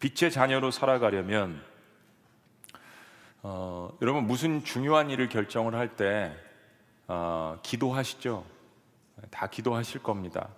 [0.00, 1.60] 빛의 자녀로 살아가려면
[3.42, 6.32] 어, 여러분 무슨 중요한 일을 결정을 할때
[7.08, 8.44] 어, 기도하시죠?
[9.30, 10.50] 다 기도하실 겁니다.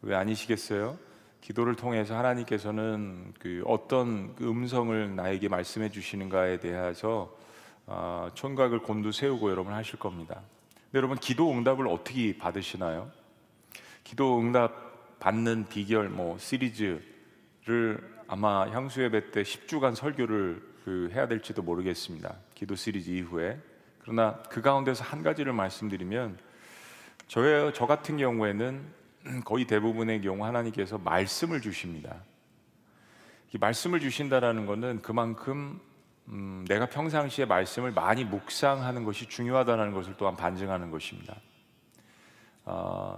[0.00, 0.98] 왜 아니시겠어요?
[1.42, 7.36] 기도를 통해서 하나님께서는 그 어떤 그 음성을 나에게 말씀해 주시는가에 대해서
[7.86, 10.40] 어, 총각을 곤두세우고 여러분 하실 겁니다.
[10.86, 13.10] 근데 여러분 기도 응답을 어떻게 받으시나요?
[14.04, 21.62] 기도 응답 받는 비결 뭐 시리즈를 아마 향수 예배 때 10주간 설교를 그 해야 될지도
[21.62, 22.34] 모르겠습니다.
[22.54, 23.58] 기도 시리즈 이후에.
[24.00, 26.38] 그러나 그 가운데서 한 가지를 말씀드리면
[27.28, 28.84] 저의 저 같은 경우에는
[29.44, 32.16] 거의 대부분의 경우 하나님께서 말씀을 주십니다.
[33.52, 35.80] 이 말씀을 주신다라는 것은 그만큼
[36.28, 41.36] 음, 내가 평상시에 말씀을 많이 묵상하는 것이 중요하다는 것을 또한 반증하는 것입니다.
[42.64, 43.16] 어,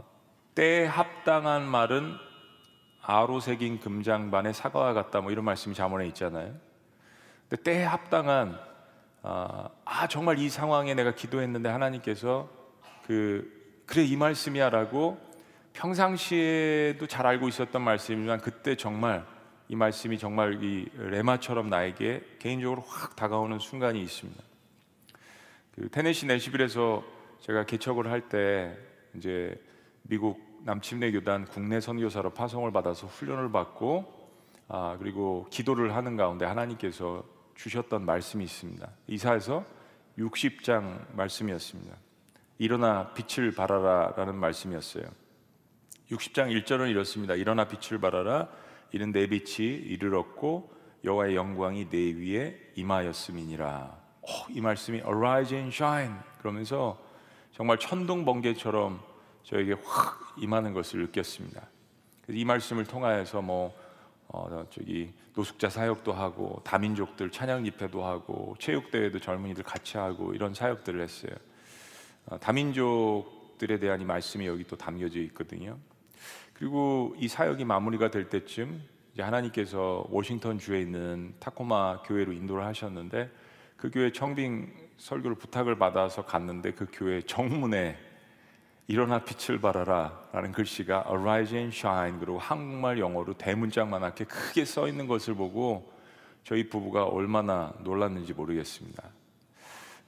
[0.54, 2.27] 때에 합당한 말은
[3.02, 6.54] 아로 새긴 금장반의 사과와 같다 뭐 이런 말씀이 자문에 있잖아요.
[7.48, 8.58] 근데 때에 합당한
[9.22, 12.48] 아, 아 정말 이 상황에 내가 기도했는데 하나님께서
[13.06, 15.18] 그 그래 이 말씀이야라고
[15.72, 19.24] 평상시에도 잘 알고 있었던 말씀이지만 그때 정말
[19.68, 24.42] 이 말씀이 정말 이 레마처럼 나에게 개인적으로 확 다가오는 순간이 있습니다.
[25.74, 27.04] 그 테네시 내시빌에서
[27.40, 28.76] 제가 개척을 할 때
[29.14, 29.60] 이제
[30.02, 34.18] 미국 남침내 교단 국내 선교사로 파송을 받아서 훈련을 받고
[34.68, 38.88] 아, 그리고 기도를 하는 가운데 하나님께서 주셨던 말씀이 있습니다.
[39.06, 39.64] 이사에서
[40.18, 41.96] 60장 말씀이었습니다.
[42.58, 45.04] 일어나 빛을 발하라라는 말씀이었어요.
[46.10, 47.34] 60장 1절은 이렇습니다.
[47.34, 48.48] 일어나 빛을 발하라
[48.92, 50.72] 이는 내 빛이 이르렀고
[51.04, 53.98] 여호와의 영광이 내 위에 임하였음이니라.
[54.22, 57.00] 오, 이 말씀이 arise and shine 그러면서
[57.52, 59.00] 정말 천둥 번개처럼
[59.48, 61.66] 저에게 확 임하는 것을 느꼈습니다.
[62.28, 63.74] 이 말씀을 통하여서 뭐
[64.26, 70.52] 어, 저기 노숙자 사역도 하고 다민족들 찬양 집회도 하고 체육 대회도 젊은이들 같이 하고 이런
[70.52, 71.32] 사역들을 했어요.
[72.26, 75.78] 어, 다민족들에 대한 이 말씀이 여기 또 담겨져 있거든요.
[76.52, 78.82] 그리고 이 사역이 마무리가 될 때쯤
[79.14, 83.30] 이제 하나님께서 워싱턴 주에 있는 타코마 교회로 인도를 하셨는데
[83.78, 88.07] 그 교회 청빙 설교를 부탁을 받아서 갔는데 그 교회 정문에
[88.90, 95.06] 일어나 빛을 발하라 라는 글씨가 Arise and Shine 그리고 한국말 영어로 대문짝만하게 크게 써 있는
[95.06, 95.92] 것을 보고
[96.42, 99.04] 저희 부부가 얼마나 놀랐는지 모르겠습니다.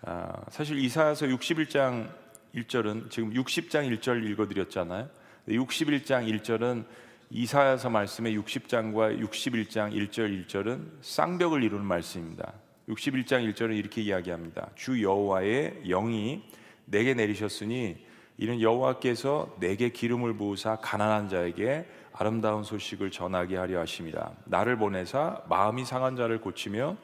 [0.03, 2.09] 아, 사실 이사야서 61장
[2.55, 5.11] 1절은 지금 60장 1절 읽어드렸잖아요.
[5.47, 6.87] 61장 1절은
[7.29, 12.55] 이사야서 말씀의 60장과 61장 1절 1절은 쌍벽을 이루는 말씀입니다.
[12.89, 14.71] 61장 1절은 이렇게 이야기합니다.
[14.75, 16.43] 주 여호와의 영이
[16.87, 18.10] 내게 내리셨으니
[18.41, 25.85] 이는 여호와께서 내게 기름을 부으사 가난한 자에게 아름다운 소식을 전하게 하려 하심이라 나를 보내사 마음이
[25.85, 26.97] 상한 자를 고치며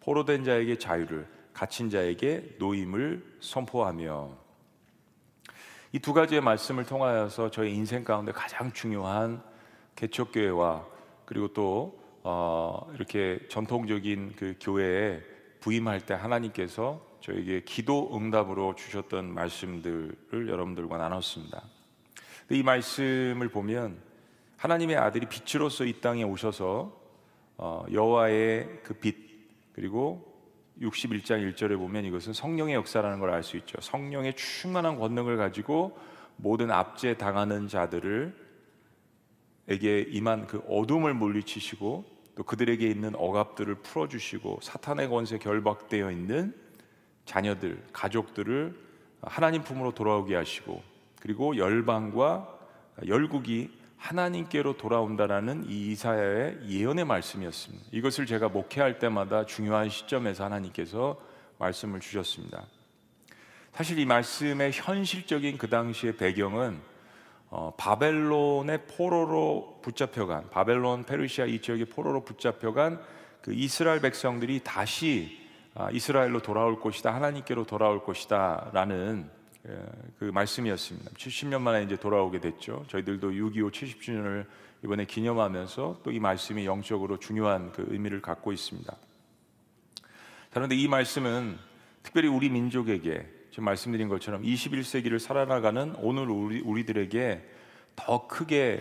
[0.00, 4.30] 포로된 자에게 자유를 갇힌 자에게 노임을 선포하며.
[5.92, 9.40] 이 두 가지의 말씀을 통하여서 저의 인생 가운데 가장 중요한
[9.94, 10.84] 개척교회와
[11.24, 15.22] 그리고 또 어, 이렇게 전통적인 그 교회에
[15.60, 21.62] 부임할 때 하나님께서 저에게 기도 응답으로 주셨던 말씀들을 여러분들과 나눴습니다.
[22.50, 23.98] 이 말씀을 보면
[24.56, 26.98] 하나님의 아들이 빛으로서 이 땅에 오셔서
[27.56, 29.16] 어, 여호와의 그 빛
[29.72, 30.26] 그리고
[30.80, 33.80] 61장 1절에 보면 이것은 성령의 역사라는 걸 알 수 있죠.
[33.80, 35.96] 성령의 충만한 권능을 가지고
[36.36, 38.34] 모든 압제 당하는 자들을
[39.68, 42.04] 에게 임한 그 어둠을 물리치시고
[42.34, 46.54] 또 그들에게 있는 억압들을 풀어주시고 사탄의 권세 결박되어 있는
[47.30, 48.74] 자녀들, 가족들을
[49.22, 50.82] 하나님 품으로 돌아오게 하시고
[51.20, 52.58] 그리고 열방과
[53.06, 57.84] 열국이 하나님께로 돌아온다라는 이 이사야의 예언의 말씀이었습니다.
[57.92, 61.20] 이것을 제가 목회할 때마다 중요한 시점에서 하나님께서
[61.58, 62.66] 말씀을 주셨습니다.
[63.74, 66.80] 사실 이 말씀의 현실적인 그 당시의 배경은
[67.50, 73.00] 어, 바벨론의 포로로 붙잡혀간 바벨론 페르시아 이 지역의 포로로 붙잡혀간
[73.40, 75.39] 그 이스라엘 백성들이 다시 아,
[75.92, 79.30] 이스라엘로 돌아올 것이다 하나님께로 돌아올 것이다라는
[79.68, 79.78] 예,
[80.18, 81.10] 그 말씀이었습니다.
[81.10, 82.84] 70년 만에 이제 돌아오게 됐죠.
[82.88, 84.46] 저희들도 6.25 70주년을
[84.82, 88.96] 이번에 기념하면서 또 이 말씀이 영적으로 중요한 그 의미를 갖고 있습니다.
[90.52, 91.58] 그런데 이 말씀은
[92.02, 97.48] 특별히 우리 민족에게 지금 말씀드린 것처럼 21세기를 살아나가는 오늘 우리, 우리들에게
[97.96, 98.80] 더 크게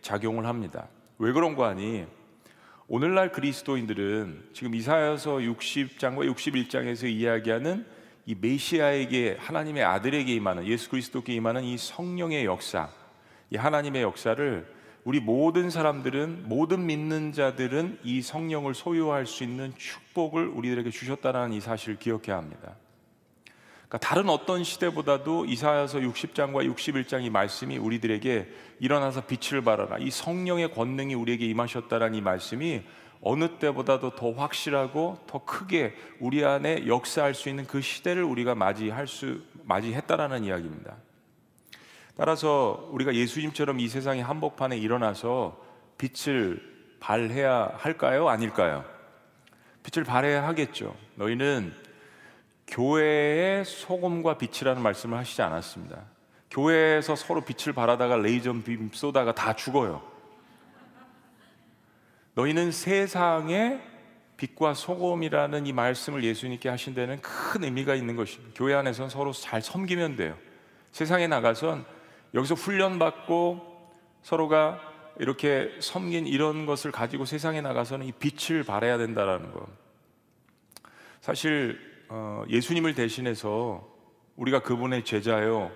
[0.00, 0.88] 작용을 합니다.
[1.18, 2.06] 왜 그런 거 아니?
[2.92, 7.86] 오늘날 그리스도인들은 지금 이사야서 60장과 61장에서 이야기하는
[8.26, 12.90] 이 메시아에게 하나님의 아들에게 임하는 예수 그리스도께 임하는 이 성령의 역사,
[13.50, 14.66] 이 하나님의 역사를
[15.04, 21.60] 우리 모든 사람들은 모든 믿는 자들은 이 성령을 소유할 수 있는 축복을 우리들에게 주셨다는 이
[21.60, 22.74] 사실을 기억해야 합니다.
[23.90, 28.48] 그러니까 다른 어떤 시대보다도 이사야서 60장과 61장 이 말씀이 우리들에게
[28.78, 32.82] 일어나서 빛을 발하라 이 성령의 권능이 우리에게 임하셨다라는 이 말씀이
[33.20, 39.08] 어느 때보다도 더 확실하고 더 크게 우리 안에 역사할 수 있는 그 시대를 우리가 맞이할
[39.08, 40.96] 수 맞이했다라는 이야기입니다.
[42.16, 45.60] 따라서 우리가 예수님처럼 이 세상의 한복판에 일어나서
[45.98, 46.62] 빛을
[47.00, 48.28] 발해야 할까요?
[48.28, 48.84] 아닐까요?
[49.82, 50.94] 빛을 발해야 하겠죠.
[51.16, 51.89] 너희는
[52.70, 56.04] 교회의 소금과 빛이라는 말씀을 하시지 않았습니다.
[56.50, 60.02] 교회에서 서로 빛을 발하다가 레이저 빔 쏘다가 다 죽어요.
[62.34, 63.80] 너희는 세상의
[64.36, 68.52] 빛과 소금이라는 이 말씀을 예수님께 하신 데는 큰 의미가 있는 것입니다.
[68.56, 70.36] 교회 안에서는 서로 잘 섬기면 돼요.
[70.92, 71.84] 세상에 나가선
[72.34, 73.92] 여기서 훈련받고
[74.22, 74.80] 서로가
[75.18, 79.66] 이렇게 섬긴 이런 것을 가지고 세상에 나가서는 이 빛을 발해야 된다라는 것.
[81.20, 83.86] 사실 어, 예수님을 대신해서
[84.34, 85.70] 우리가 그분의 제자요,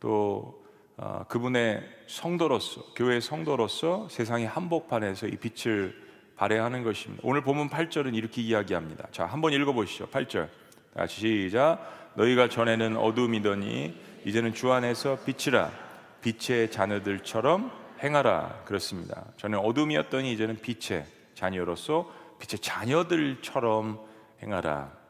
[0.00, 0.60] 또
[0.96, 5.94] 어, 그분의 성도로서 교회의 성도로서 세상의 한복판에서 이 빛을
[6.34, 7.22] 발해하는 것입니다.
[7.24, 9.06] 오늘 본문 8절은 이렇게 이야기합니다.
[9.12, 10.08] 자, 한번 읽어 보시죠.
[10.08, 10.48] 8절.
[10.94, 12.10] 다시 시작.
[12.16, 15.70] 너희가 전에는 어둠이더니 이제는 주 안에서 빛이라
[16.22, 17.70] 빛의 자녀들처럼
[18.02, 19.26] 행하라 그렇습니다.
[19.36, 24.00] 저는 어둠이었더니 이제는 빛의 자녀로서 빛의 자녀들처럼
[24.42, 25.01] 행하라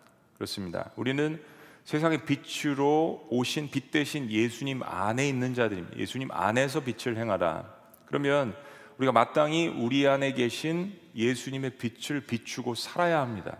[0.42, 0.90] 그렇습니다.
[0.96, 1.40] 우리는
[1.84, 5.96] 세상의 빛으로 오신 빛 대신 예수님 안에 있는 자들입니다.
[5.96, 7.72] 예수님 안에서 빛을 행하라.
[8.06, 8.54] 그러면
[8.98, 13.56] 우리가 마땅히 우리 안에 계신 예수님의 빛을 비추고 살아야 합니다.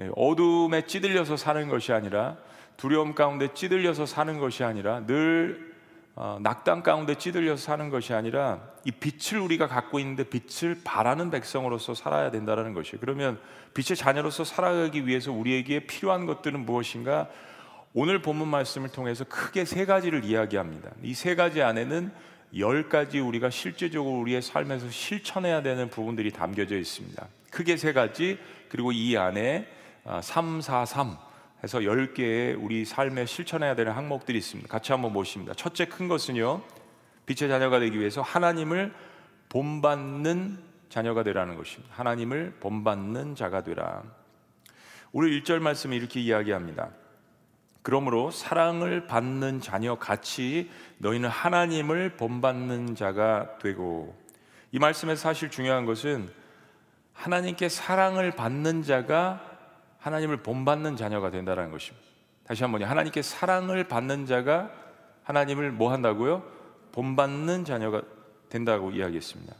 [0.00, 2.38] 예, 어둠에 찌들려서 사는 것이 아니라
[2.76, 5.69] 두려움 가운데 찌들려서 사는 것이 아니라 늘
[6.22, 11.94] 어, 낙담 가운데 찌들려서 사는 것이 아니라 이 빛을 우리가 갖고 있는데 빛을 바라는 백성으로서
[11.94, 12.98] 살아야 된다는 것이에요.
[13.00, 13.40] 그러면
[13.72, 17.28] 빛의 자녀로서 살아가기 위해서 우리에게 필요한 것들은 무엇인가?
[17.94, 20.90] 오늘 본문 말씀을 통해서 크게 세 가지를 이야기합니다.
[21.02, 22.12] 이 세 가지 안에는
[22.58, 27.26] 열 가지 우리가 실제적으로 우리의 삶에서 실천해야 되는 부분들이 담겨져 있습니다.
[27.50, 28.38] 크게 세 가지
[28.68, 29.66] 그리고 이 안에
[30.20, 31.16] 3, 4, 3
[31.62, 34.68] 해서 10개의 우리 삶에 실천해야 되는 항목들이 있습니다.
[34.68, 35.52] 같이 한번 보십니다.
[35.54, 36.62] 첫째 큰 것은요.
[37.26, 38.92] 빛의 자녀가 되기 위해서 하나님을
[39.50, 40.58] 본받는
[40.88, 41.94] 자녀가 되라는 것입니다.
[41.94, 44.02] 하나님을 본받는 자가 되라.
[45.12, 46.90] 우리 1절 말씀이 이렇게 이야기합니다.
[47.82, 54.16] 그러므로 사랑을 받는 자녀 같이 너희는 하나님을 본받는 자가 되고
[54.72, 56.30] 이 말씀에서 사실 중요한 것은
[57.12, 59.49] 하나님께 사랑을 받는 자가
[60.00, 62.06] 하나님을 본받는 자녀가 된다는 것입니다.
[62.44, 64.70] 다시 한번 하나님께 사랑을 받는 자가
[65.22, 66.42] 하나님을 뭐 한다고요?
[66.92, 68.02] 본받는 자녀가
[68.48, 69.54] 된다고 이야기했습니다.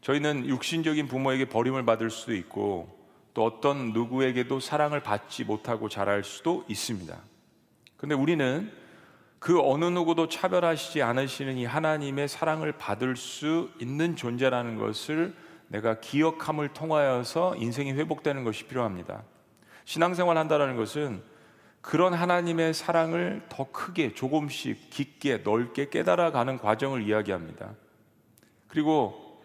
[0.00, 2.98] 저희는 육신적인 부모에게 버림을 받을 수도 있고
[3.34, 7.16] 또 어떤 누구에게도 사랑을 받지 못하고 자랄 수도 있습니다.
[7.96, 8.70] 근데 우리는
[9.38, 15.34] 그 어느 누구도 차별하시지 않으시는 이 하나님의 사랑을 받을 수 있는 존재라는 것을
[15.74, 19.24] 내가 기억함을 통하여서 인생이 회복되는 것이 필요합니다.
[19.84, 21.20] 신앙생활 한다는 것은
[21.80, 27.72] 그런 하나님의 사랑을 더 크게 조금씩 깊게 넓게 깨달아가는 과정을 이야기합니다.
[28.68, 29.42] 그리고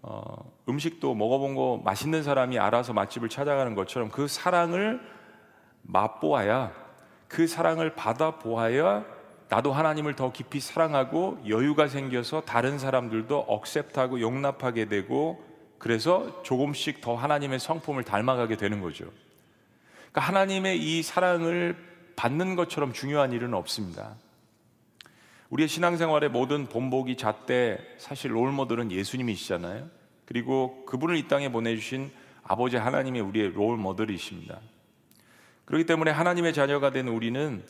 [0.00, 5.00] 어, 음식도 먹어본 거 맛있는 사람이 알아서 맛집을 찾아가는 것처럼 그 사랑을
[5.82, 6.72] 맛보아야
[7.26, 9.04] 그 사랑을 받아 보아야
[9.48, 15.47] 나도 하나님을 더 깊이 사랑하고 여유가 생겨서 다른 사람들도 억셉트하고 용납하게 되고
[15.78, 19.10] 그래서 조금씩 더 하나님의 성품을 닮아가게 되는 거죠.
[20.10, 21.76] 그러니까 하나님의 이 사랑을
[22.16, 24.16] 받는 것처럼 중요한 일은 없습니다.
[25.50, 29.88] 우리의 신앙생활의 모든 본보기 잣대 사실 롤모델은 예수님이시잖아요.
[30.26, 32.10] 그리고 그분을 이 땅에 보내주신
[32.42, 34.58] 아버지 하나님이 우리의 롤모델이십니다.
[35.64, 37.62] 그렇기 때문에 하나님의 자녀가 된 우리는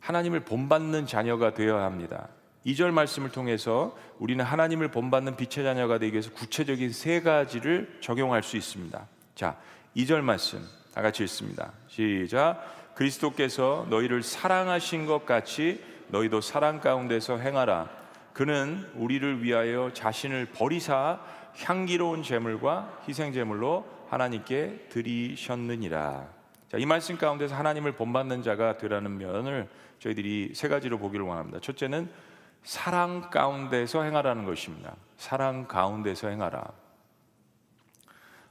[0.00, 2.28] 하나님을 본받는 자녀가 되어야 합니다.
[2.66, 8.56] 2절 말씀을 통해서 우리는 하나님을 본받는 빛의 자녀가 되기 위해서 구체적인 세 가지를 적용할 수
[8.56, 9.06] 있습니다.
[9.36, 9.56] 자,
[9.96, 10.60] 2절 말씀
[10.92, 11.72] 다 같이 읽습니다.
[11.86, 12.94] 시작.
[12.96, 17.88] 그리스도께서 너희를 사랑하신 것 같이 너희도 사랑 가운데서 행하라.
[18.32, 21.20] 그는 우리를 위하여 자신을 버리사
[21.58, 26.26] 향기로운 제물과 희생 제물로 하나님께 드리셨느니라.
[26.68, 29.68] 자, 이 말씀 가운데서 하나님을 본받는 자가 되라는 면을
[30.00, 31.60] 저희들이 세 가지로 보기를 원합니다.
[31.60, 32.08] 첫째는
[32.66, 34.96] 사랑 가운데서 행하라는 것입니다.
[35.16, 36.64] 사랑 가운데서 행하라.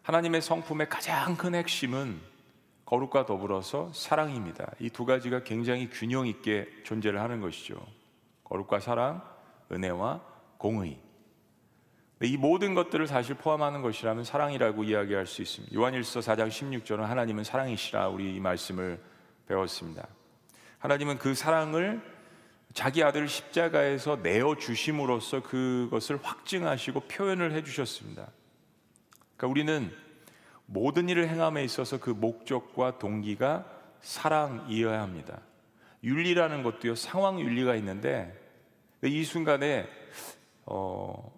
[0.03, 2.21] 하나님의 성품의 가장 큰 핵심은
[2.85, 4.71] 거룩과 더불어서 사랑입니다.
[4.79, 7.75] 이 두 가지가 굉장히 균형 있게 존재를 하는 것이죠.
[8.45, 9.21] 거룩과 사랑,
[9.69, 10.21] 은혜와
[10.59, 10.97] 공의.
[12.21, 15.75] 이 모든 것들을 사실 포함하는 것이라면 사랑이라고 이야기할 수 있습니다.
[15.75, 18.97] 요한일서 4장 16절은 하나님은 사랑이시라 우리 이 말씀을
[19.45, 20.07] 배웠습니다.
[20.79, 22.14] 하나님은 그 사랑을
[22.75, 28.27] 자기 아들을 십자가에서 내어 주심으로써 그것을 확증하시고 표현을 해 주셨습니다.
[29.37, 29.91] 그러니까 우리는
[30.65, 33.65] 모든 일을 행함에 있어서 그 목적과 동기가
[34.01, 35.39] 사랑이어야 합니다.
[36.03, 38.37] 윤리라는 것도요 상황 윤리가 있는데
[39.03, 39.87] 이 순간에
[40.65, 41.31] 어,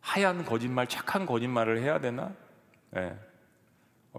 [0.00, 2.34] 하얀 거짓말, 착한 거짓말을 해야 되나?
[2.90, 3.16] 네.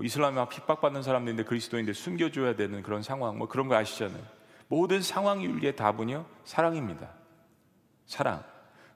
[0.02, 4.41] 이슬람에 막 핍박받는 사람들인데 그리스도인데 숨겨줘야 되는 그런 상황, 뭐 그런 거 아시잖아요.
[4.72, 7.10] 모든 상황 윤리의 답은요 사랑입니다.
[8.06, 8.42] 사랑.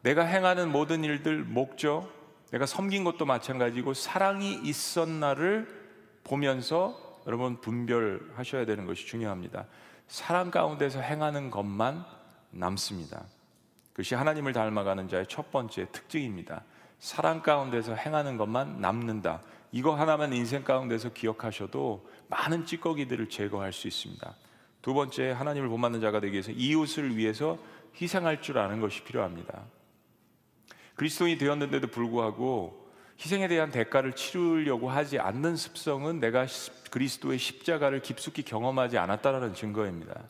[0.04, 2.10] 내가 행하는 모든 일들 목적,
[2.52, 5.68] 내가 섬긴 것도 마찬가지고 사랑이 있었나를
[6.24, 9.66] 보면서 여러분 분별하셔야 되는 것이 중요합니다.
[10.08, 12.06] 사랑 가운데서 행하는 것만
[12.52, 13.26] 남습니다.
[13.92, 16.64] 그것이 하나님을 닮아가는 자의 첫 번째 특징입니다.
[17.00, 19.42] 사랑 가운데서 행하는 것만 남는다.
[19.74, 24.36] 이거 하나만 인생 가운데서 기억하셔도 많은 찌꺼기들을 제거할 수 있습니다.
[24.86, 27.58] 두 번째, 하나님을 본받는 자가 되기 위해서 이웃을 위해서
[28.00, 29.64] 희생할 줄 아는 것이 필요합니다.
[30.94, 32.88] 그리스도인이 되었는데도 불구하고
[33.20, 36.46] 희생에 대한 대가를 치르려고 하지 않는 습성은 내가
[36.92, 40.22] 그리스도의 십자가를 깊숙이 경험하지 않았다라는 증거입니다.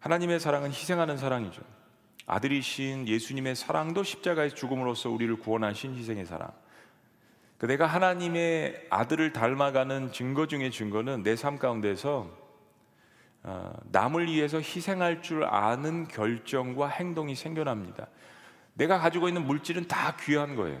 [0.00, 1.62] 하나님의 사랑은 희생하는 사랑이죠.
[2.26, 6.50] 아들이신 예수님의 사랑도 십자가의 죽음으로써 우리를 구원하신 희생의 사랑.
[7.58, 12.47] 그 내가 하나님의 아들을 닮아가는 증거 중의 증거는 내 삶 가운데서 어,
[13.90, 18.06] 남을 위해서 희생할 줄 아는 결정과 행동이 생겨납니다.
[18.74, 20.80] 내가 가지고 있는 물질은 다 귀한 거예요.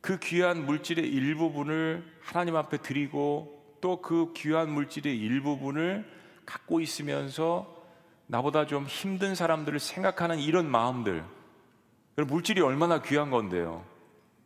[0.00, 6.10] 그 귀한 물질의 일부분을 하나님 앞에 드리고 또 그 귀한 물질의 일부분을
[6.46, 7.74] 갖고 있으면서
[8.26, 11.24] 나보다 좀 힘든 사람들을 생각하는 이런 마음들.
[12.16, 13.84] 물질이 얼마나 귀한 건데요.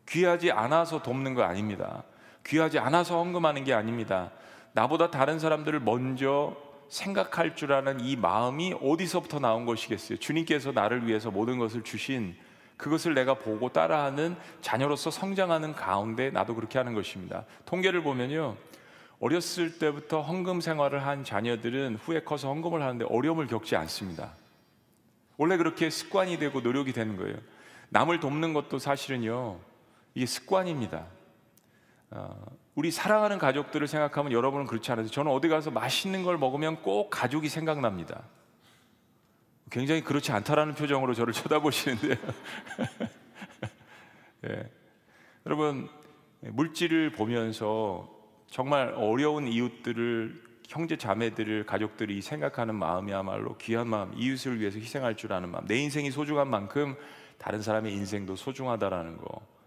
[0.08, 2.02] 귀하지 않아서 돕는 거 아닙니다.
[2.46, 4.32] 귀하지 않아서 헌금하는 게 아닙니다.
[4.72, 6.56] 나보다 다른 사람들을 먼저
[6.88, 10.18] 생각할 줄 아는 이 마음이 어디서부터 나온 것이겠어요?
[10.18, 12.36] 주님께서 나를 위해서 모든 것을 주신
[12.76, 17.44] 그것을 내가 보고 따라하는 자녀로서 성장하는 가운데 나도 그렇게 하는 것입니다.
[17.66, 18.56] 통계를 보면요.
[19.20, 24.32] 어렸을 때부터 헌금 생활을 한 자녀들은 후에 커서 헌금을 하는데 어려움을 겪지 않습니다.
[25.36, 27.36] 원래 그렇게 습관이 되고 노력이 되는 거예요.
[27.90, 29.58] 남을 돕는 것도 사실은요,
[30.14, 31.06] 이게 습관입니다.
[32.10, 32.44] 어,
[32.78, 35.10] 우리 사랑하는 가족들을 생각하면 여러분은 그렇지 않으세요?
[35.10, 38.22] 저는 어디 가서 맛있는 걸 먹으면 꼭 가족이 생각납니다.
[39.68, 42.14] 굉장히 그렇지 않다라는 표정으로 저를 쳐다보시는데요.
[44.46, 44.70] 예.
[45.44, 45.88] 여러분,
[46.38, 48.08] 물질을 보면서
[48.46, 55.48] 정말 어려운 이웃들을 형제 자매들을 가족들이 생각하는 마음이야말로 귀한 마음, 이웃을 위해서 희생할 줄 아는
[55.48, 55.66] 마음.
[55.66, 56.94] 내 인생이 소중한 만큼
[57.38, 59.57] 다른 사람의 인생도 소중하다라는 거.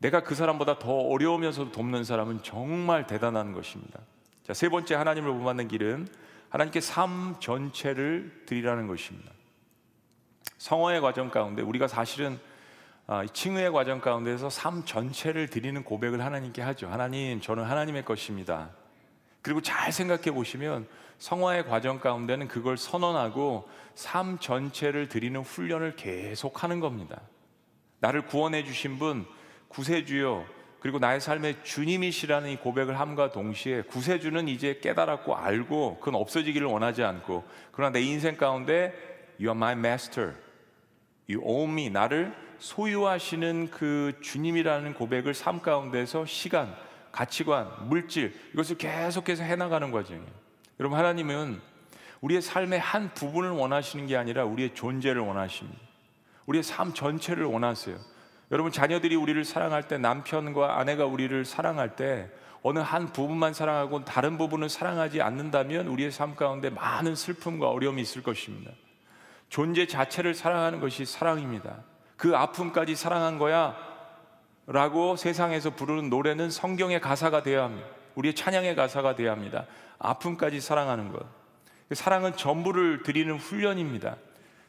[0.00, 4.00] 내가 그 사람보다 더 어려우면서도 돕는 사람은 정말 대단한 것입니다.
[4.46, 6.08] 자, 세 번째 하나님을 본받는 길은
[6.48, 9.30] 하나님께 삶 전체를 드리라는 것입니다.
[10.56, 12.38] 성화의 과정 가운데 우리가 사실은
[13.06, 16.88] 아, 칭의의 과정 가운데서 삶 전체를 드리는 고백을 하나님께 하죠.
[16.88, 18.70] 하나님, 저는 하나님의 것입니다.
[19.42, 20.86] 그리고 잘 생각해 보시면
[21.18, 27.20] 성화의 과정 가운데는 그걸 선언하고 삶 전체를 드리는 훈련을 계속 하는 겁니다.
[27.98, 29.26] 나를 구원해 주신 분,
[29.70, 30.44] 구세주요.
[30.80, 37.02] 그리고 나의 삶의 주님이시라는 이 고백을 함과 동시에 구세주는 이제 깨달았고 알고 그건 없어지기를 원하지
[37.02, 38.92] 않고 그러나 내 인생 가운데
[39.38, 40.34] You are my master.
[41.28, 41.90] You own me.
[41.90, 46.74] 나를 소유하시는 그 주님이라는 고백을 삶 가운데서 시간,
[47.12, 50.28] 가치관, 물질 이것을 계속해서 해나가는 과정이에요.
[50.78, 51.60] 여러분 하나님은
[52.20, 55.78] 우리의 삶의 한 부분을 원하시는 게 아니라 우리의 존재를 원하십니다.
[56.46, 57.96] 우리의 삶 전체를 원하세요.
[58.50, 62.28] 여러분 자녀들이 우리를 사랑할 때 남편과 아내가 우리를 사랑할 때
[62.62, 68.22] 어느 한 부분만 사랑하고 다른 부분을 사랑하지 않는다면 우리의 삶 가운데 많은 슬픔과 어려움이 있을
[68.22, 68.72] 것입니다.
[69.48, 71.78] 존재 자체를 사랑하는 것이 사랑입니다.
[72.16, 73.76] 그 아픔까지 사랑한 거야
[74.66, 77.88] 라고 세상에서 부르는 노래는 성경의 가사가 되어야 합니다.
[78.14, 79.66] 우리의 찬양의 가사가 되어야 합니다.
[79.98, 81.24] 아픔까지 사랑하는 것.
[81.92, 84.16] 사랑은 전부를 드리는 훈련입니다.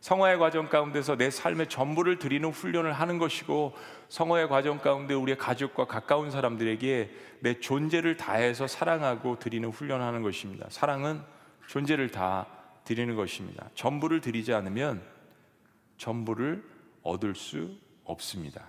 [0.01, 3.73] 성화의 과정 가운데서 내 삶의 전부를 드리는 훈련을 하는 것이고
[4.09, 10.65] 성화의 과정 가운데 우리의 가족과 가까운 사람들에게 내 존재를 다해서 사랑하고 드리는 훈련하는 것입니다.
[10.69, 11.21] 사랑은
[11.67, 12.47] 존재를 다
[12.83, 13.69] 드리는 것입니다.
[13.75, 15.03] 전부를 드리지 않으면
[15.97, 16.63] 전부를
[17.03, 18.65] 얻을 수 없습니다.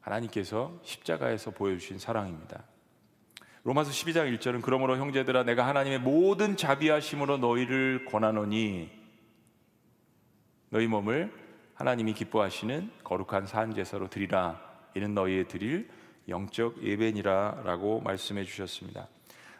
[0.00, 2.64] 하나님께서 십자가에서 보여주신 사랑입니다.
[3.64, 9.01] 로마서 12장 1절은 그러므로 형제들아 내가 하나님의 모든 자비하심으로 너희를 권하노니
[10.72, 11.30] 너희 몸을
[11.74, 14.58] 하나님이 기뻐하시는 거룩한 산 제사로 드리라
[14.94, 15.90] 이는 너희의 드릴
[16.28, 19.06] 영적 예배니라라고 말씀해 주셨습니다.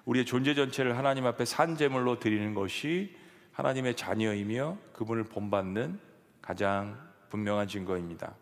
[0.06, 3.14] 우리의 존재 전체를 하나님 앞에 산 제물로 드리는 것이
[3.52, 6.00] 하나님의 자녀이며 그분을 본받는
[6.40, 8.34] 가장 분명한 증거입니다.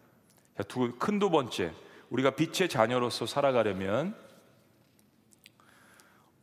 [1.01, 1.73] 큰 두 번째,
[2.11, 4.15] 우리가 빛의 자녀로서 살아가려면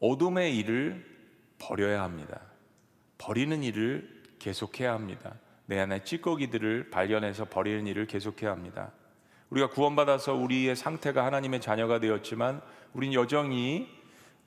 [0.01, 1.05] 어둠의 일을
[1.57, 2.41] 버려야 합니다.
[3.17, 5.36] 버리는 일을 계속해야 합니다.
[5.67, 8.91] 내 안에 찌꺼기들을 발견해서 버리는 일을 계속해야 합니다.
[9.50, 12.62] 우리가 구원받아서 우리의 상태가 하나님의 자녀가 되었지만
[12.93, 13.88] 우리는 여전히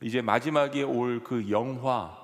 [0.03, 2.19] 이제 마지막에 올 그 영화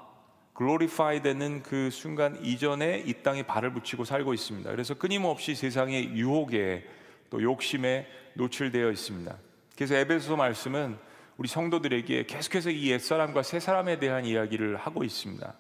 [0.55, 4.71] 글로리파이 되는 그 순간 이전에 이 땅에 발을 붙이고 살고 있습니다.
[4.71, 6.89] 그래서 끊임없이 세상의 유혹에
[7.29, 9.37] 또 욕심에 노출되어 있습니다.
[9.75, 10.97] 그래서 에베소 말씀은
[11.37, 15.55] 우리 성도들에게 계속해서 이 옛사람과 새사람에 대한 이야기를 하고 있습니다.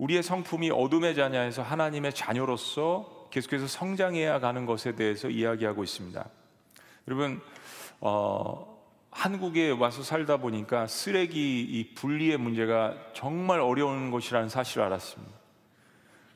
[0.00, 6.28] 우리의 성품이 어둠의 자녀에서 하나님의 자녀로서 계속해서 성장해야 가는 것에 대해서 이야기하고 있습니다.
[7.06, 7.40] 여러분,
[8.00, 8.80] 어,
[9.10, 15.32] 한국에 와서 살다 보니까 쓰레기 이 분리의 문제가 정말 어려운 것이라는 사실을 알았습니다.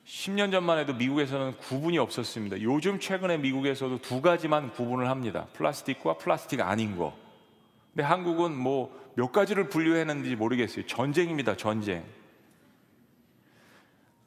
[0.06, 2.61] 10년 전만 해도 미국에서는 구분이 없었습니다.
[2.61, 5.47] 요즘 최근에 미국에서도 두 가지만 구분을 합니다.
[5.54, 7.16] 플라스틱과 플라스틱 아닌 거.
[7.92, 10.87] 근데 한국은 뭐 몇 가지를 분류했는지 모르겠어요.
[10.87, 11.56] 전쟁입니다.
[11.56, 12.04] 전쟁.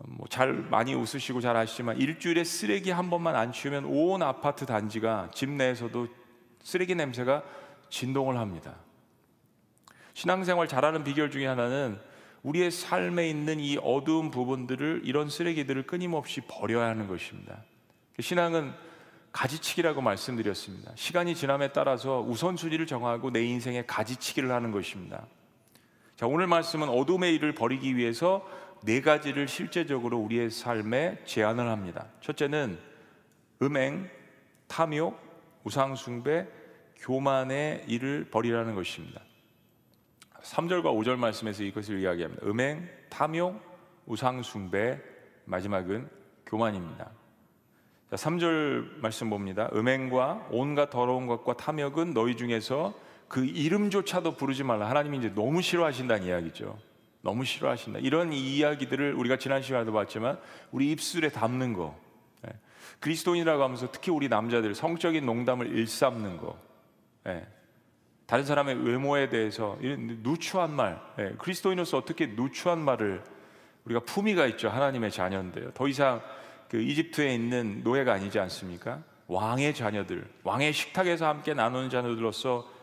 [0.05, 5.29] 뭐 잘 많이 웃으시고 잘 아시지만 일주일에 쓰레기 한 번만 안 치우면 온 아파트 단지가
[5.33, 6.07] 집 내에서도
[6.61, 7.43] 쓰레기 냄새가
[7.89, 8.75] 진동을 합니다.
[10.13, 11.99] 신앙생활 잘하는 비결 중에 하나는
[12.43, 17.63] 우리의 삶에 있는 이 어두운 부분들을 이런 쓰레기들을 끊임없이 버려야 하는 것입니다.
[18.19, 18.73] 신앙은
[19.31, 20.91] 가지치기라고 말씀드렸습니다.
[20.95, 25.25] 시간이 지남에 따라서 우선순위를 정하고 내 인생에 가지치기를 하는 것입니다.
[26.15, 28.43] 자, 오늘 말씀은 어둠의 일을 버리기 위해서
[28.83, 32.07] 네 가지를 실제적으로 우리의 삶에 제안을 합니다.
[32.21, 32.77] 첫째는
[33.61, 34.09] 음행,
[34.67, 35.19] 탐욕,
[35.63, 36.47] 우상숭배,
[36.97, 39.21] 교만의 일을 버리라는 것입니다.
[40.41, 42.45] 3절과 5절 말씀에서 이것을 이야기합니다.
[42.45, 43.59] 음행, 탐욕,
[44.05, 44.99] 우상숭배,
[45.45, 46.09] 마지막은
[46.45, 47.11] 교만입니다.
[48.09, 49.69] 자, 3절 말씀 봅니다.
[49.73, 52.93] 음행과 온갖 더러운 것과 탐욕은 너희 중에서
[53.27, 54.89] 그 이름조차도 부르지 말라.
[54.89, 56.77] 하나님이 이제 너무 싫어하신다는 이야기죠.
[57.21, 57.99] 너무 싫어하신다.
[57.99, 60.39] 이런 이야기들을 우리가 지난 시간에도 봤지만
[60.71, 61.97] 우리 입술에 담는 거.
[62.47, 62.53] 예.
[62.99, 66.57] 그리스도인이라고 하면서 특히 우리 남자들 성적인 농담을 일삼는 거.
[67.27, 67.45] 예.
[68.25, 71.01] 다른 사람의 외모에 대해서 누추한 말.
[71.19, 71.33] 예.
[71.37, 73.23] 그리스도인으로서 어떻게 누추한 말을
[73.85, 74.69] 우리가 품위가 있죠.
[74.69, 75.71] 하나님의 자녀인데요.
[75.71, 76.21] 더 이상
[76.69, 79.01] 그 이집트에 있는 노예가 아니지 않습니까?
[79.27, 82.76] 왕의 자녀들, 왕의 식탁에서 함께 나누는 자녀들로서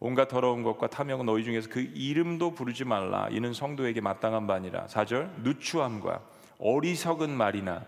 [0.00, 3.28] 온갖 더러운 것과 탐욕은 너희 중에서 그 이름도 부르지 말라.
[3.30, 4.86] 이는 성도에게 마땅한 바니라.
[4.86, 6.20] 4절 누추함과
[6.60, 7.84] 어리석은 말이나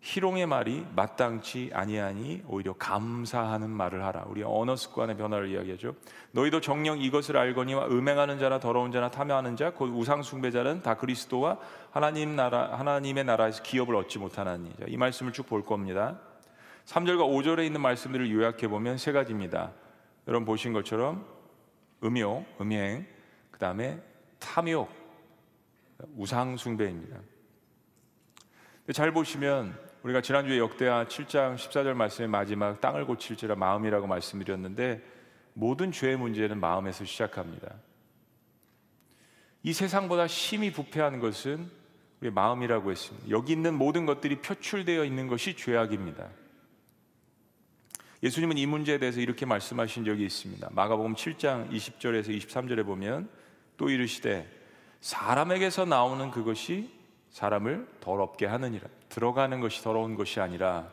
[0.00, 4.24] 희롱의 말이 마땅치 아니하니 오히려 감사하는 말을 하라.
[4.26, 5.94] 우리 언어 습관의 변화를 이야기하죠.
[6.32, 11.56] 너희도 정령 이것을 알거니와 음행하는 자나 더러운 자나 탐욕하는 자, 곧 우상 숭배자는 다 그리스도와
[11.90, 14.74] 하나님 나라 하나님의 나라에서 기업을 얻지 못하나니.
[14.88, 16.18] 이 말씀을 쭉 볼 겁니다.
[16.84, 19.72] 3절과 5절에 있는 말씀들을 요약해 보면 세 가지입니다.
[20.26, 21.26] 여러분 보신 것처럼
[22.02, 23.06] 음욕, 음행,
[23.50, 24.00] 그 다음에
[24.38, 24.90] 탐욕,
[26.16, 27.18] 우상 숭배입니다.
[28.92, 35.02] 잘 보시면 우리가 지난주에 역대하 7장 14절 말씀의 마지막 땅을 고칠지라 마음이라고 말씀드렸는데
[35.54, 37.74] 모든 죄의 문제는 마음에서 시작합니다.
[39.62, 41.70] 이 세상보다 심히 부패한 것은
[42.20, 43.30] 우리 마음이라고 했습니다.
[43.30, 46.28] 여기 있는 모든 것들이 표출되어 있는 것이 죄악입니다.
[48.24, 50.70] 예수님은 이 문제에 대해서 이렇게 말씀하신 적이 있습니다.
[50.72, 53.28] 마가복음 7장 20절에서 23절에 보면
[53.76, 54.48] 또 이르시되
[55.02, 56.88] 사람에게서 나오는 그것이
[57.28, 58.88] 사람을 더럽게 하느니라.
[59.10, 60.88] 들어가는 것이 더러운 것이 아니라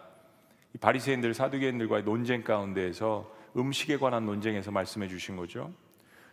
[0.82, 5.72] 바리새인들 사두개인들과의 논쟁 가운데에서 음식에 관한 논쟁에서 말씀해 주신 거죠.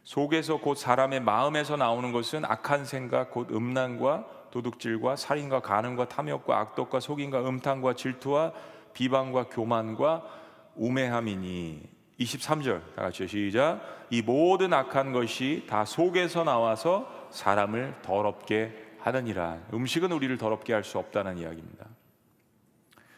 [0.02, 6.98] 속에서 곧 사람의 마음에서 나오는 것은 악한 생각 곧 음란과 도둑질과 살인과 간음과 탐욕과 악독과
[6.98, 8.52] 속임과 음탕과 질투와
[8.94, 10.47] 비방과 교만과
[10.78, 11.98] 우매함이니.
[12.20, 13.80] 23절 다 같이 시작.
[14.10, 19.58] 이 모든 악한 것이 다 속에서 나와서 사람을 더럽게 하느니라.
[19.72, 21.86] 음식은 우리를 더럽게 할 수 없다는 이야기입니다.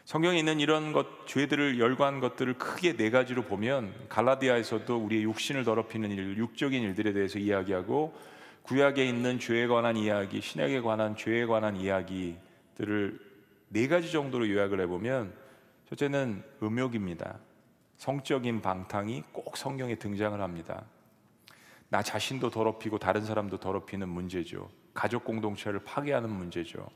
[0.05, 6.11] 성경에 있는 이런 것 죄들을 열거한 것들을 크게 네 가지로 보면 갈라디아에서도 우리의 육신을 더럽히는
[6.11, 8.13] 일 육적인 일들에 대해서 이야기하고
[8.63, 13.19] 구약에 있는 죄에 관한 이야기 신약에 관한 죄에 관한 이야기들을
[13.69, 15.33] 네 가지 정도로 요약을 해보면
[15.87, 17.39] 첫째는 음욕입니다
[18.01, 20.85] 성적인 방탕이 꼭 성경에 등장을 합니다.
[21.89, 24.71] 나 자신도 더럽히고 다른 사람도 더럽히는 문제죠.
[24.91, 26.89] 가족 공동체를 파괴하는 문제죠.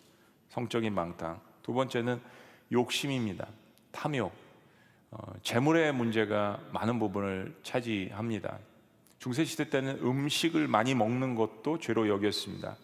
[0.49, 1.39] 성적인 방탕.
[1.61, 2.19] 두 번째는
[2.71, 3.45] 욕심입니다.
[3.91, 4.33] 탐욕.
[5.11, 8.57] 어, 재물의 문제가 많은 부분을 차지합니다.
[9.19, 12.77] 중세 시대 때는 음식을 많이 먹는 것도 죄로 여겼습니다.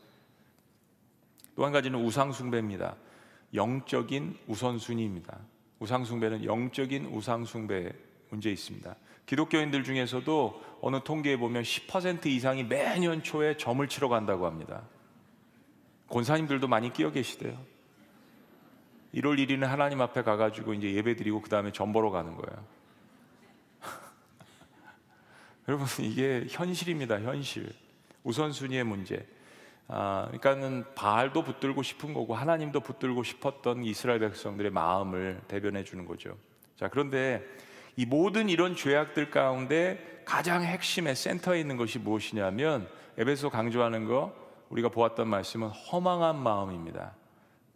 [1.55, 2.97] 또 한 가지는 우상 숭배입니다.
[3.55, 5.39] 영적인 우선순위입니다.
[5.79, 7.91] 우상 숭배는 영적인 우상 숭배
[8.32, 8.96] 문제 있습니다.
[9.28, 14.82] 기독교인들 중에서도 어느 통계에 보면 10% 이상이 매년 초에 점을 치러 간다고 합니다.
[16.10, 17.58] 권사님들도 많이 끼어 계시대요.
[19.13, 22.65] 1월 1일은 하나님 앞에 가가지고 이제 예배 드리고 그 다음에 점 보러 가는 거예요.
[25.67, 27.22] 여러분 이게 현실입니다.
[27.22, 27.72] 현실.
[28.24, 29.28] 우선순위의 문제.
[29.88, 36.38] 아, 그러니까는 바알도 붙들고 싶은 거고 하나님도 붙들고 싶었던 이스라엘 백성들의 마음을 대변해 주는 거죠.
[36.78, 37.46] 자, 그런데
[37.95, 44.34] 이 모든 이런 죄악들 가운데 가장 핵심의 센터에 있는 것이 무엇이냐면 에베소 강조하는 거
[44.69, 47.13] 우리가 보았던 말씀은 허망한 마음입니다.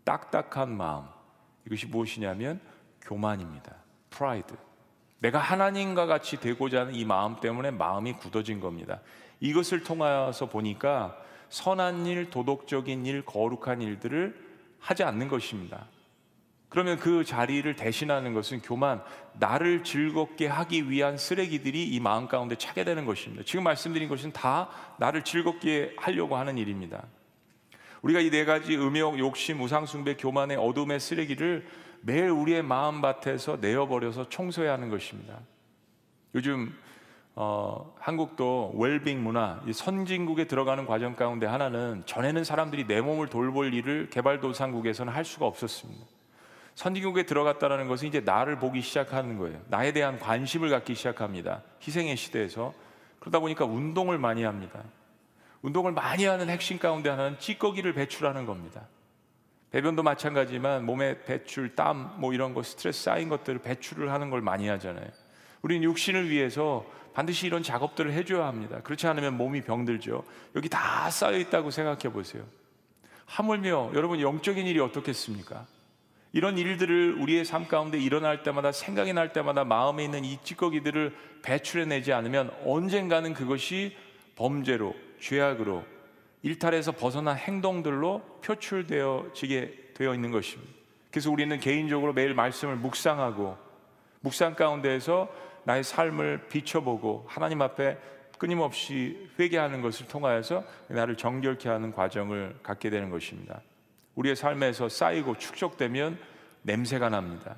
[0.06, 1.06] 딱딱한 마음.
[1.66, 2.62] 이것이 무엇이냐면
[3.02, 3.76] 교만입니다.
[4.10, 4.56] 프라이드.
[5.20, 9.02] 내가 하나님과 같이 되고자 하는 이 마음 때문에 마음이 굳어진 겁니다.
[9.40, 11.18] 이것을 통하여서 보니까
[11.50, 14.46] 선한 일, 도덕적인 일, 거룩한 일들을
[14.80, 15.88] 하지 않는 것입니다.
[16.76, 19.02] 그러면 그 자리를 대신하는 것은 교만,
[19.40, 23.46] 나를 즐겁게 하기 위한 쓰레기들이 이 마음 가운데 차게 되는 것입니다.
[23.46, 24.68] 지금 말씀드린 것은 다
[25.00, 27.06] 나를 즐겁게 하려고 하는 일입니다.
[28.02, 31.66] 우리가 이 네 가지 음욕, 욕심, 우상숭배, 교만의 어둠의 쓰레기를
[32.02, 35.40] 매일 우리의 마음밭에서 내어버려서 청소해야 하는 것입니다.
[36.36, 36.78] 요즘
[37.36, 44.10] 어, 한국도 웰빙 문화, 선진국에 들어가는 과정 가운데 하나는 전에는 사람들이 내 몸을 돌볼 일을
[44.10, 46.15] 개발도상국에서는 할 수가 없었습니다.
[46.76, 49.60] 선진국에 들어갔다는 것은 이제 나를 보기 시작하는 거예요.
[49.68, 51.62] 나에 대한 관심을 갖기 시작합니다.
[51.82, 52.74] 희생의 시대에서
[53.20, 54.84] 그러다 보니까 운동을 많이 합니다.
[55.62, 58.88] 운동을 많이 하는 핵심 가운데 하나는 찌꺼기를 배출하는 겁니다.
[59.72, 64.68] 배변도 마찬가지지만 몸에 배출, 땀, 뭐 이런 거 스트레스 쌓인 것들을 배출을 하는 걸 많이
[64.68, 65.08] 하잖아요.
[65.62, 68.82] 우리는 육신을 위해서 반드시 이런 작업들을 해줘야 합니다.
[68.84, 70.24] 그렇지 않으면 몸이 병들죠.
[70.56, 72.44] 여기 다 쌓여 있다고 생각해 보세요.
[73.26, 75.66] 하물며 여러분 영적인 일이 어떻겠습니까?
[76.36, 82.12] 이런 일들을 우리의 삶 가운데 일어날 때마다 생각이 날 때마다 마음에 있는 이 찌꺼기들을 배출해내지
[82.12, 83.96] 않으면 언젠가는 그것이
[84.36, 85.86] 범죄로 죄악으로
[86.42, 90.74] 일탈에서 벗어난 행동들로 표출되어지게 되어 있는 것입니다.
[91.10, 93.58] 그래서 우리는 개인적으로 매일 말씀을 묵상하고
[94.20, 95.30] 묵상 가운데에서
[95.64, 97.98] 나의 삶을 비춰보고 하나님 앞에
[98.38, 103.62] 끊임없이 회개하는 것을 통하여서 나를 정결케 하는 과정을 갖게 되는 것입니다.
[104.16, 106.18] 우리의 삶에서 쌓이고 축적되면
[106.64, 107.56] 냄새가 납니다.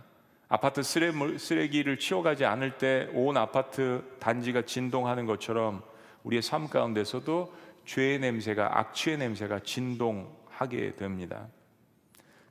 [0.50, 5.84] 아파트 쓰레기를 치워가지 않을 때 온 아파트 단지가 진동하는 것처럼
[6.24, 7.54] 우리의 삶 가운데서도
[7.86, 11.48] 죄의 냄새가 악취의 냄새가 진동하게 됩니다.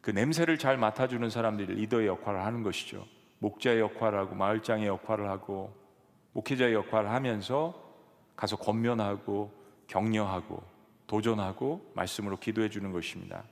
[0.01, 3.05] 그 냄새를 잘 맡아주는 사람들이 리더의 역할을 하는 것이죠.
[3.39, 5.75] 목자의 역할을 하고 마을장의 역할을 하고
[6.33, 7.75] 목회자의 역할을 하면서
[8.37, 9.53] 가서 권면하고
[9.89, 10.63] 격려하고
[11.07, 13.45] 도전하고 말씀으로 기도해 주는 것입니다.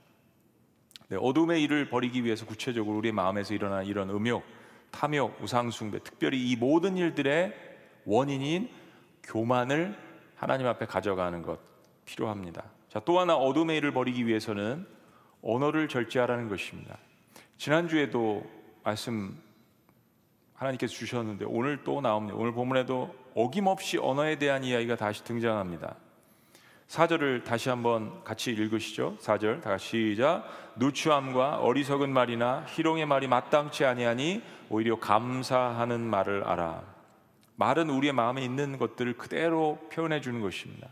[1.09, 4.43] 네, 어둠의 일을 버리기 위해서 구체적으로 우리의 마음에서 일어나는 이런 음욕,
[4.91, 7.53] 탐욕, 우상숭배, 특별히 이 모든 일들의
[8.05, 8.69] 원인인
[9.23, 9.95] 교만을
[10.35, 11.59] 하나님 앞에 가져가는 것
[12.05, 12.63] 필요합니다.
[12.89, 14.87] 자, 또 하나 어둠의 일을 버리기 위해서는
[15.41, 16.97] 언어를 절제하라는 것입니다.
[17.57, 18.43] 지난주에도
[18.83, 19.37] 말씀
[20.53, 22.37] 하나님께서 주셨는데 오늘 또 나옵니다.
[22.37, 25.95] 오늘 본문에도 어김없이 언어에 대한 이야기가 다시 등장합니다.
[26.87, 29.17] 4절을 다시 한번 같이 읽으시죠.
[29.19, 30.45] 4절 다 같이 시작.
[30.75, 36.83] 누추함과 어리석은 말이나 희롱의 말이 마땅치 아니하니 오히려 감사하는 말을 알아.
[37.55, 40.87] 말은 우리의 마음에 있는 것들을 그대로 표현해 주는 것입니다.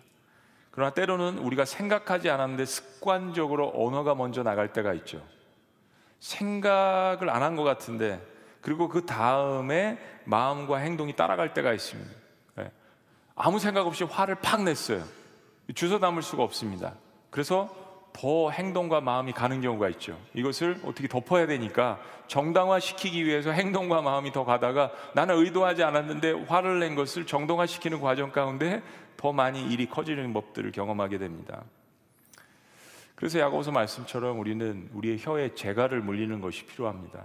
[0.72, 5.22] 그러나 때로는 우리가 생각하지 않았는데 습관적으로 언어가 먼저 나갈 때가 있죠.
[6.20, 8.20] 생각을 안 한 것 같은데
[8.62, 12.12] 그리고 그 다음에 마음과 행동이 따라갈 때가 있습니다.
[12.56, 12.72] 네.
[13.36, 15.04] 아무 생각 없이 화를 팍 냈어요.
[15.76, 16.96] 주워 담을 수가 없습니다.
[17.30, 20.18] 그래서 더 행동과 마음이 가는 경우가 있죠.
[20.36, 26.80] 이것을 어떻게 덮어야 되니까 정당화 시키기 위해서 행동과 마음이 더 가다가 나는 의도하지 않았는데 화를
[26.80, 28.84] 낸 것을 정당화 시키는 과정 가운데
[29.18, 31.64] 더 많이 일이 커지는 법들을 경험하게 됩니다.
[33.16, 37.24] 그래서 야고보서 말씀처럼 우리는 우리의 혀에 재갈을 물리는 것이 필요합니다.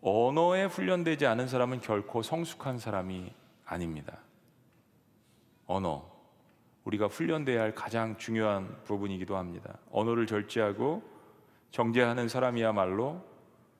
[0.00, 3.32] 언어에 훈련되지 않은 사람은 결코 성숙한 사람이
[3.64, 4.18] 아닙니다.
[5.66, 6.13] 언어.
[6.84, 9.78] 우리가 훈련돼야 할 가장 중요한 부분이기도 합니다.
[9.90, 11.02] 언어를 절제하고
[11.70, 13.24] 정제하는 사람이야말로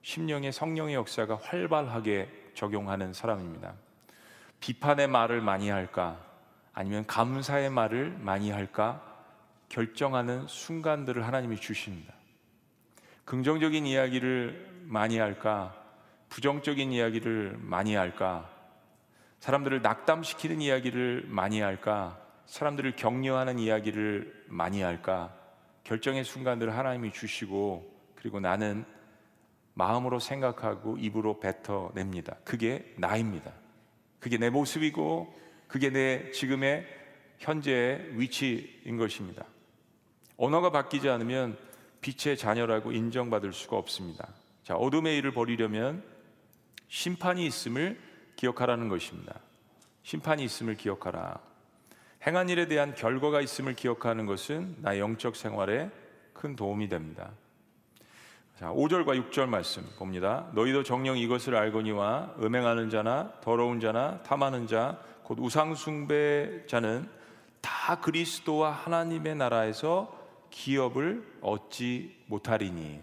[0.02, 3.74] 심령의 성령의 역사가 활발하게 적용하는 사람입니다.
[4.60, 6.18] 비판의 말을 많이 할까
[6.72, 9.02] 아니면 감사의 말을 많이 할까
[9.68, 12.14] 결정하는 순간들을 하나님이 주십니다.
[13.24, 15.74] 긍정적인 이야기를 많이 할까?
[16.28, 18.50] 부정적인 이야기를 많이 할까?
[19.40, 22.23] 사람들을 낙담시키는 이야기를 많이 할까?
[22.46, 25.34] 사람들을 격려하는 이야기를 많이 할까?
[25.84, 28.84] 결정의 순간들을 하나님이 주시고 그리고 나는
[29.74, 32.36] 마음으로 생각하고 입으로 뱉어냅니다.
[32.44, 33.52] 그게 나입니다.
[34.20, 35.34] 그게 내 모습이고
[35.66, 36.86] 그게 내 지금의
[37.38, 39.44] 현재의 위치인 것입니다.
[40.36, 41.58] 언어가 바뀌지 않으면
[42.00, 44.28] 빛의 자녀라고 인정받을 수가 없습니다.
[44.62, 46.02] 자, 어둠의 일을 버리려면
[46.88, 48.00] 심판이 있음을
[48.36, 49.40] 기억하라는 것입니다.
[50.02, 51.53] 심판이 있음을 기억하라.
[52.26, 55.90] 행한 일에 대한 결과가 있음을 기억하는 것은 나의 영적 생활에
[56.32, 57.32] 큰 도움이 됩니다.
[58.58, 60.48] 자, 5절과 6절 말씀 봅니다.
[60.54, 67.08] 너희도 정령 이것을 알거니와 음행하는 자나 더러운 자나 탐하는 자, 곧 우상 숭배자는
[67.60, 70.16] 다 그리스도와 하나님의 나라에서
[70.50, 73.00] 기업을 얻지 못하리니.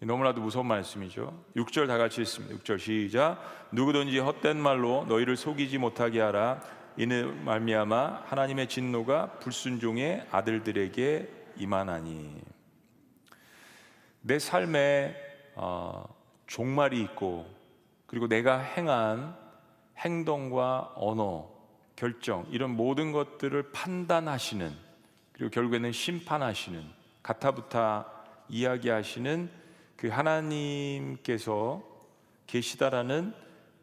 [0.00, 1.42] 너무나도 무서운 말씀이죠.
[1.56, 2.54] 6절 다 같이 읽습니다.
[2.56, 3.42] 6절 시작.
[3.72, 6.62] 누구든지 헛된 말로 너희를 속이지 못하게 하라.
[6.98, 11.28] 이는 말미암아 하나님의 진노가 불순종의 아들들에게
[11.58, 12.40] 임하나니.
[14.22, 15.14] 내 삶에
[15.54, 16.04] 어,
[16.46, 17.46] 종말이 있고
[18.06, 19.36] 그리고 내가 행한
[19.98, 21.50] 행동과 언어,
[21.96, 24.72] 결정 이런 모든 것들을 판단하시는
[25.32, 26.82] 그리고 결국에는 심판하시는
[27.22, 28.10] 가타부타
[28.48, 29.50] 이야기하시는
[29.96, 31.82] 그 하나님께서
[32.46, 33.34] 계시다라는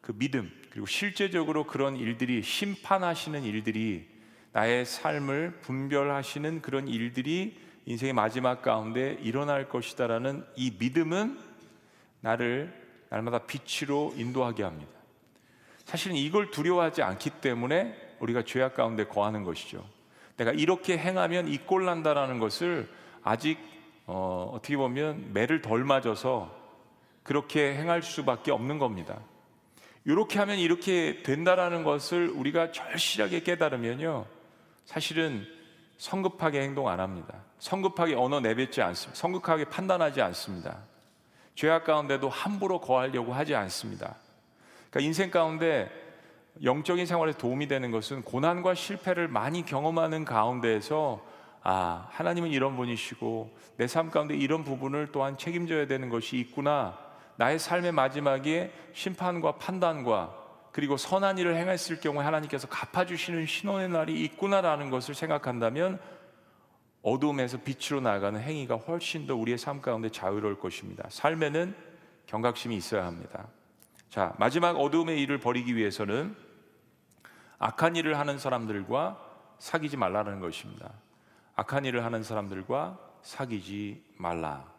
[0.02, 4.08] 그 믿음 그리고 실제적으로 그런 일들이 심판하시는 일들이
[4.54, 11.38] 나의 삶을 분별하시는 그런 일들이 인생의 마지막 가운데 일어날 것이다라는 이 믿음은
[12.22, 12.74] 나를
[13.10, 14.92] 날마다 빛으로 인도하게 합니다.
[15.86, 19.88] 사실은 이걸 두려워하지 않기 때문에 우리가 죄악 가운데 거하는 것이죠.
[20.38, 22.90] 내가 이렇게 행하면 이 꼴 난다라는 것을
[23.22, 23.60] 아직
[24.08, 26.52] 어, 어떻게 보면 매를 덜 맞아서
[27.22, 29.20] 그렇게 행할 수밖에 없는 겁니다.
[30.06, 34.26] 이렇게 하면 이렇게 된다라는 것을 우리가 절실하게 깨달으면요.
[34.86, 35.48] 사실은
[35.98, 37.36] 성급하게 행동 안 합니다.
[37.60, 39.16] 성급하게 언어 내뱉지 않습니다.
[39.18, 40.80] 성급하게 판단하지 않습니다.
[41.56, 44.16] 죄악 가운데도 함부로 거하려고 하지 않습니다.
[44.90, 45.90] 그러니까 인생 가운데
[46.64, 51.24] 영적인 생활에 도움이 되는 것은 고난과 실패를 많이 경험하는 가운데에서
[51.64, 56.98] 아, 하나님은 이런 분이시고 내 삶 가운데 이런 부분을 또한 책임져야 되는 것이 있구나.
[57.36, 64.90] 나의 삶의 마지막에 심판과 판단과 그리고 선한 일을 행했을 경우에 하나님께서 갚아주시는 신원의 날이 있구나라는
[64.90, 66.00] 것을 생각한다면
[67.04, 71.04] 어두움에서 빛으로 나가는 행위가 훨씬 더 우리의 삶 가운데 자유로울 것입니다.
[71.10, 71.76] 삶에는
[72.26, 73.48] 경각심이 있어야 합니다.
[74.10, 76.36] 자, 마지막 어두움의 일을 버리기 위해서는
[77.60, 79.20] 악한 일을 하는 사람들과
[79.60, 80.92] 사귀지 말라는 것입니다.
[81.56, 84.73] 악한 일을 하는 사람들과 사귀지 말라.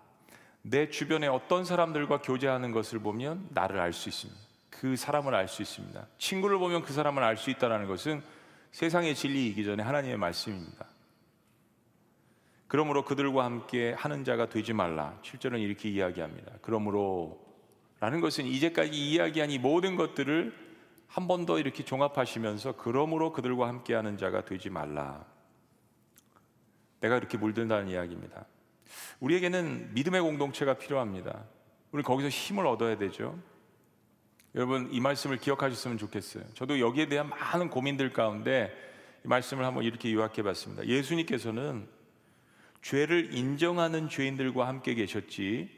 [0.66, 4.40] 내 주변에 어떤 사람들과 교제하는 것을 보면 나를 알 수 있습니다.
[4.70, 6.06] 그 사람을 알 수 있습니다.
[6.18, 8.22] 친구를 보면 그 사람을 알 수 있다는 것은
[8.72, 10.86] 세상의 진리이기 전에 하나님의 말씀입니다.
[12.66, 15.18] 그러므로 그들과 함께 하는 자가 되지 말라.
[15.22, 16.52] 7절은 이렇게 이야기합니다.
[16.62, 17.38] 그러므로
[18.00, 20.64] 라는 것은 이제까지 이야기한 이 모든 것들을
[21.08, 25.24] 한 번 더 이렇게 종합하시면서 그러므로 그들과 함께 하는 자가 되지 말라.
[27.00, 28.46] 내가 이렇게 물든다는 이야기입니다.
[29.20, 31.44] 우리에게는 믿음의 공동체가 필요합니다.
[31.92, 33.38] 우리 거기서 힘을 얻어야 되죠.
[34.54, 36.44] 여러분 이 말씀을 기억하셨으면 좋겠어요.
[36.54, 38.72] 저도 여기에 대한 많은 고민들 가운데
[39.24, 40.86] 이 말씀을 한번 이렇게 요약해 봤습니다.
[40.86, 41.88] 예수님께서는
[42.82, 45.70] 죄를 인정하는 죄인들과 함께 계셨지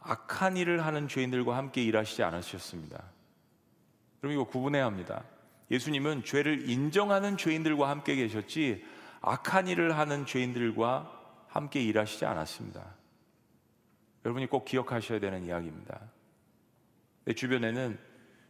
[0.00, 3.02] 악한 일을 하는 죄인들과 함께 일하시지 않으셨습니다.
[4.20, 5.24] 그럼 이거 구분해야 합니다.
[5.70, 8.84] 예수님은 죄를 인정하는 죄인들과 함께 계셨지
[9.22, 11.13] 악한 일을 하는 죄인들과
[11.54, 12.84] 함께 일하시지 않았습니다.
[14.24, 16.00] 여러분이 꼭 기억하셔야 되는 이야기입니다.
[17.26, 17.96] 내 주변에는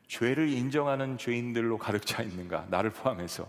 [0.06, 2.66] 죄를 인정하는 죄인들로 가득 차 있는가?
[2.70, 3.46] 나를 포함해서.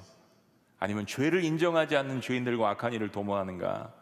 [0.77, 3.93] 아니면 죄를 인정하지 않는 죄인들과 악한 일을 도모하는가?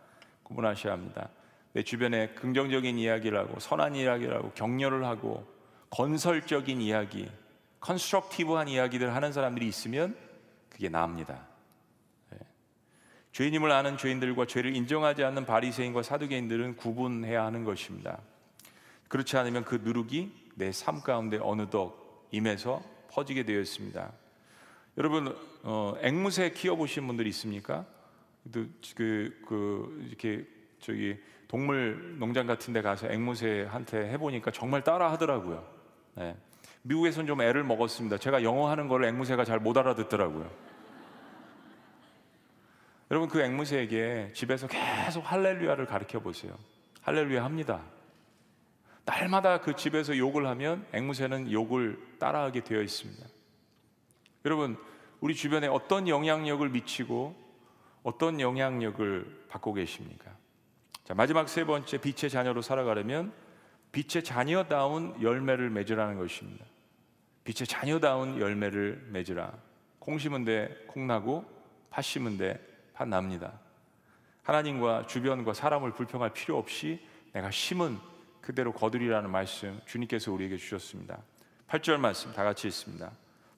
[0.42, 1.30] 구분하셔야 합니다.
[1.74, 5.48] 내 주변에 긍정적인 이야기를 하고 선한 이야기를 하고 격려를 하고
[5.92, 7.30] 건설적인 이야기,
[7.80, 10.18] constructive한 이야기들 하는 사람들이 있으면
[10.68, 11.53] 그게 나입니다.
[13.34, 13.38] 네.
[13.38, 18.20] 죄인임을 아는 죄인들과 죄를 인정하지 않는 바리새인과 사두개인들은 구분해야 하는 것입니다.
[19.08, 21.94] 그렇지 않으면 그 누룩이 내 삶 가운데 어느덧
[22.32, 24.12] 임해서 퍼지게 되었습니다.
[24.98, 27.86] 여러분 어, 앵무새 키워 보신 분들 있습니까?
[28.52, 28.72] 그,
[29.48, 30.46] 그 이렇게
[30.80, 31.18] 저기
[31.48, 35.66] 동물 농장 같은 데 가서 앵무새한테 해보니까 정말 따라 하더라고요.
[36.16, 36.36] 네.
[36.84, 38.18] 미국에서는 좀 애를 먹었습니다.
[38.18, 40.73] 제가 영어 하는 걸 앵무새가 잘 못 알아듣더라고요.
[43.14, 46.58] 여러분 그 앵무새에게 집에서 계속 할렐루야를 가르쳐 보세요.
[47.04, 47.84] 할렐루야 합니다.
[49.06, 53.24] 날마다 그 집에서 욕을 하면 앵무새는 욕을 따라하게 되어 있습니다.
[54.46, 54.78] 여러분,
[55.22, 57.36] 우리 주변에 어떤 영향력을 미치고
[58.02, 60.32] 어떤 영향력을 받고 계십니까?
[61.04, 63.32] 자, 마지막 세 번째 빛의 자녀로 살아가려면
[63.92, 66.66] 빛의 자녀다운 열매를 맺으라는 것입니다.
[67.44, 69.54] 빛의 자녀다운 열매를 맺으라.
[70.00, 71.46] 콩 심은 데 콩나고
[71.92, 72.73] 팥 심은 데팥
[73.10, 73.60] 납니다.
[74.44, 77.00] 하나님과 주변과 사람을 불평할 필요 없이
[77.32, 77.98] 내가 심은
[78.42, 81.20] 그대로 거두리라는 말씀 주님께서 우리에게 주셨습니다.
[81.70, 83.12] 8절 말씀 다 같이 읽습니다.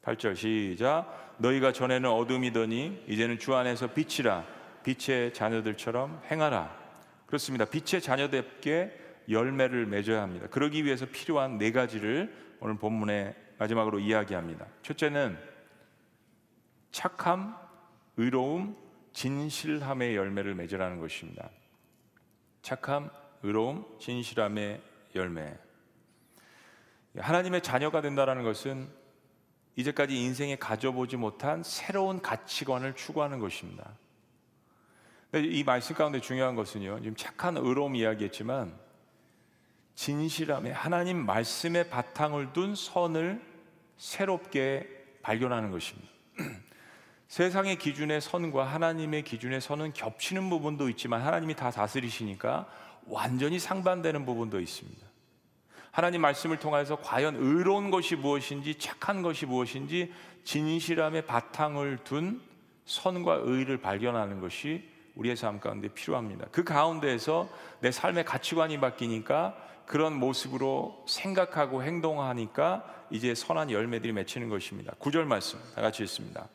[0.03, 4.45] 8절 시작 너희가 전에는 어둠이더니 이제는 주 안에서 빛이라
[4.83, 6.85] 빛의 자녀들처럼 행하라
[7.25, 7.65] 그렇습니다.
[7.65, 10.47] 빛의 자녀답게 열매를 맺어야 합니다.
[10.47, 14.67] 그러기 위해서 필요한 네 가지를 오늘 본문의 마지막으로 이야기합니다.
[14.83, 15.37] 첫째는
[16.91, 17.55] 착함,
[18.17, 18.77] 의로움,
[19.15, 21.49] 진실함의 열매를 맺으라는 것입니다.
[22.61, 23.09] 착함,
[23.43, 24.81] 의로움, 진실함의
[25.15, 25.57] 열매.
[27.17, 28.89] 하나님의 자녀가 된다는 것은
[29.77, 33.97] 이제까지 인생에 가져보지 못한 새로운 가치관을 추구하는 것입니다.
[35.33, 38.77] 이 말씀 가운데 중요한 것은요, 지금 착한 의로움 이야기했지만,
[39.95, 43.41] 진실함에 하나님 말씀의 바탕을 둔 선을
[43.95, 46.14] 새롭게 발견하는 것입니다.
[47.27, 52.67] 세상의 기준의 선과 하나님의 기준의 선은 겹치는 부분도 있지만 하나님이 다 다스리시니까
[53.07, 55.05] 완전히 상반되는 부분도 있습니다.
[55.91, 62.41] 하나님 말씀을 통해서 과연 의로운 것이 무엇인지 착한 것이 무엇인지 진실함의 바탕을 둔
[62.85, 66.47] 선과 의를 발견하는 것이 우리의 삶 가운데 필요합니다.
[66.51, 74.93] 그 가운데에서 내 삶의 가치관이 바뀌니까 그런 모습으로 생각하고 행동하니까 이제 선한 열매들이 맺히는 것입니다.
[74.99, 76.49] 구절 말씀 다 같이 읽습니다.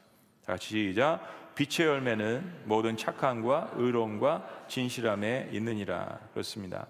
[0.51, 1.55] 다 같이 시작.
[1.55, 6.89] 빛의 열매는 모든 착함과 의로움과 진실함에 있느니라 그렇습니다.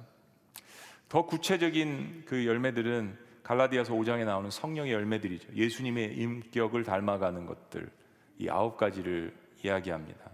[1.10, 5.54] 더 구체적인 그 열매들은 갈라디아서 5장에 나오는 성령의 열매들이죠.
[5.54, 7.90] 예수님의 인격을 닮아가는 것들
[8.38, 10.30] 이 아홉 가지를 이야기합니다.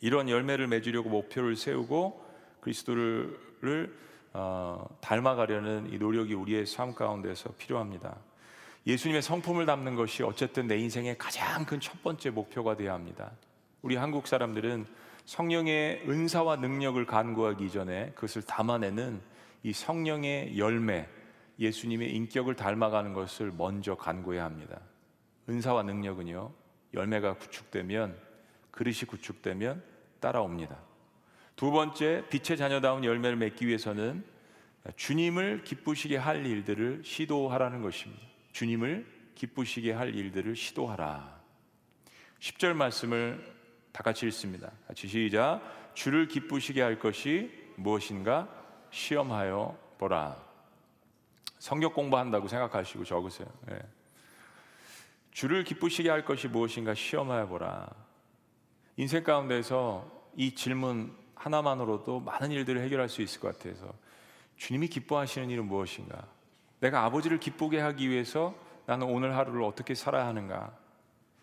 [0.00, 2.24] 이런 열매를 맺으려고 목표를 세우고
[2.60, 3.94] 그리스도를
[4.32, 8.16] 어, 닮아가려는 이 노력이 우리의 삶 가운데서 필요합니다.
[8.88, 13.30] 예수님의 성품을 담는 것이 어쨌든 내 인생의 가장 큰 첫 번째 목표가 되어야 합니다.
[13.82, 14.86] 우리 한국 사람들은
[15.26, 19.20] 성령의 은사와 능력을 간구하기 이전에 그것을 담아내는
[19.62, 21.06] 이 성령의 열매,
[21.58, 24.80] 예수님의 인격을 닮아가는 것을 먼저 간구해야 합니다.
[25.50, 26.50] 은사와 능력은요,
[26.94, 28.16] 열매가 구축되면,
[28.70, 29.82] 그릇이 구축되면
[30.18, 30.78] 따라옵니다.
[31.56, 34.24] 두 번째, 빛의 자녀다운 열매를 맺기 위해서는
[34.96, 38.27] 주님을 기쁘시게 할 일들을 시도하라는 것입니다.
[38.58, 41.40] 주님을 기쁘시게 할 일들을 시도하라.
[42.40, 43.56] 10절 말씀을
[43.92, 44.72] 다 같이 읽습니다.
[44.88, 45.62] 같이 시작.
[45.94, 48.48] 주를 기쁘시게 할 것이 무엇인가
[48.90, 50.36] 시험하여 보라.
[51.60, 53.48] 성경 공부한다고 생각하시고 적으세요.
[53.68, 53.78] 네.
[55.30, 57.88] 주를 기쁘시게 할 것이 무엇인가 시험하여 보라.
[58.96, 63.94] 인생 가운데서 이 질문 하나만으로도 많은 일들을 해결할 수 있을 것 같아서
[64.56, 66.37] 주님이 기뻐하시는 일은 무엇인가?
[66.80, 68.54] 내가 아버지를 기쁘게 하기 위해서
[68.86, 70.72] 나는 오늘 하루를 어떻게 살아야 하는가?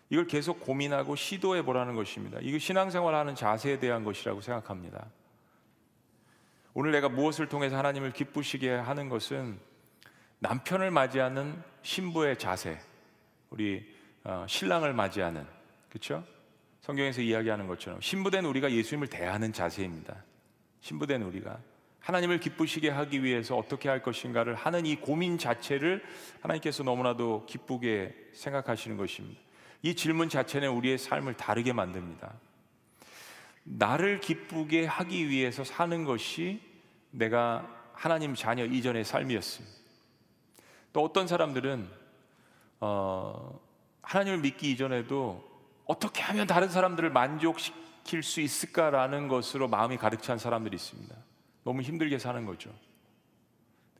[0.08, 2.38] 이걸 계속 고민하고 시도해 보라는 것입니다.
[2.40, 5.06] 이거 신앙생활 하는 자세에 대한 것이라고 생각합니다.
[6.74, 9.58] 오늘 내가 무엇을 통해서 하나님을 기쁘시게 하는 것은
[10.40, 12.78] 남편을 맞이하는 신부의 자세,
[13.50, 13.94] 우리
[14.24, 15.46] 어, 신랑을 맞이하는
[15.88, 16.24] 그렇죠?
[16.82, 20.22] 성경에서 이야기하는 것처럼 신부된 우리가 예수님을 대하는 자세입니다.
[20.80, 21.58] 신부된 우리가
[22.06, 26.04] 하나님을 기쁘시게 하기 위해서 어떻게 할 것인가를 하는 이 고민 자체를
[26.40, 29.40] 하나님께서 너무나도 기쁘게 생각하시는 것입니다.
[29.82, 32.32] 이 질문 자체는 우리의 삶을 다르게 만듭니다.
[33.64, 36.60] 나를 기쁘게 하기 위해서 사는 것이
[37.10, 39.76] 내가 하나님 자녀 이전의 삶이었습니다.
[40.92, 41.88] 또 어떤 사람들은
[42.78, 43.58] 어,
[44.02, 45.42] 하나님을 믿기 이전에도
[45.84, 51.25] 어떻게 하면 다른 사람들을 만족시킬 수 있을까라는 것으로 마음이 가득 찬 사람들이 있습니다.
[51.66, 52.72] 너무 힘들게 사는 거죠.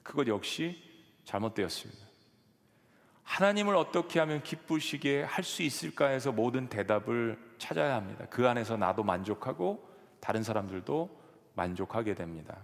[0.05, 0.81] 그것 역시
[1.25, 2.07] 잘못되었습니다.
[3.25, 8.25] 하나님을 어떻게 하면 기쁘시게 할 수 있을까 해서 모든 대답을 찾아야 합니다.
[8.31, 9.85] 그 안에서 나도 만족하고
[10.21, 11.11] 다른 사람들도
[11.57, 12.57] 만족하게 됩니다.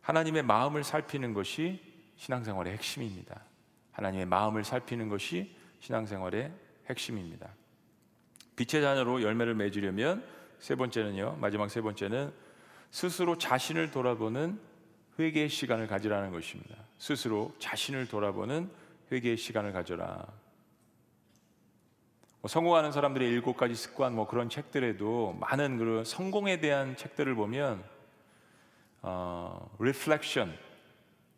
[0.00, 1.82] 하나님의 마음을 살피는 것이
[2.16, 3.42] 신앙생활의 핵심입니다.
[3.92, 6.50] 하나님의 마음을 살피는 것이 신앙생활의
[6.88, 7.50] 핵심입니다.
[8.56, 10.26] 빛의 자녀로 열매를 맺으려면
[10.60, 11.36] 세 번째는요.
[11.38, 12.45] 마지막 세 번째는
[12.96, 14.58] 스스로 자신을 돌아보는
[15.18, 16.76] 회개의 시간을 가지라는 것입니다.
[16.96, 18.70] 스스로 자신을 돌아보는
[19.12, 20.26] 회개의 시간을 가져라.
[22.40, 27.84] 뭐 성공하는 사람들의 일곱 가지 습관 뭐 그런 책들에도 많은 그런 성공에 대한 책들을 보면
[29.02, 30.56] 어, reflection,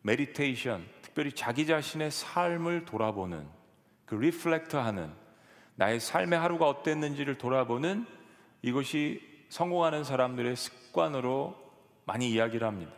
[0.05, 3.45] meditation, 특별히 자기 자신의 삶을 돌아보는
[4.05, 5.11] 그 리플렉트하는
[5.75, 8.05] 나의 삶의 하루가 어땠는지를 돌아보는
[8.61, 11.55] 이것이 성공하는 사람들의 습관으로
[12.05, 12.93] 많이 이야기를 합니다.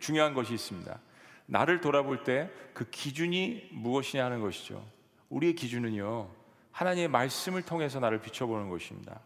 [0.00, 0.98] 중요한 것이 있습니다.
[1.46, 4.82] 나를 돌아볼 때 그 기준이 무엇이냐 하는 것이죠.
[5.28, 6.30] 우리의 기준은요,
[6.72, 9.20] 하나님의 말씀을 통해서 나를 비춰보는 것입니다.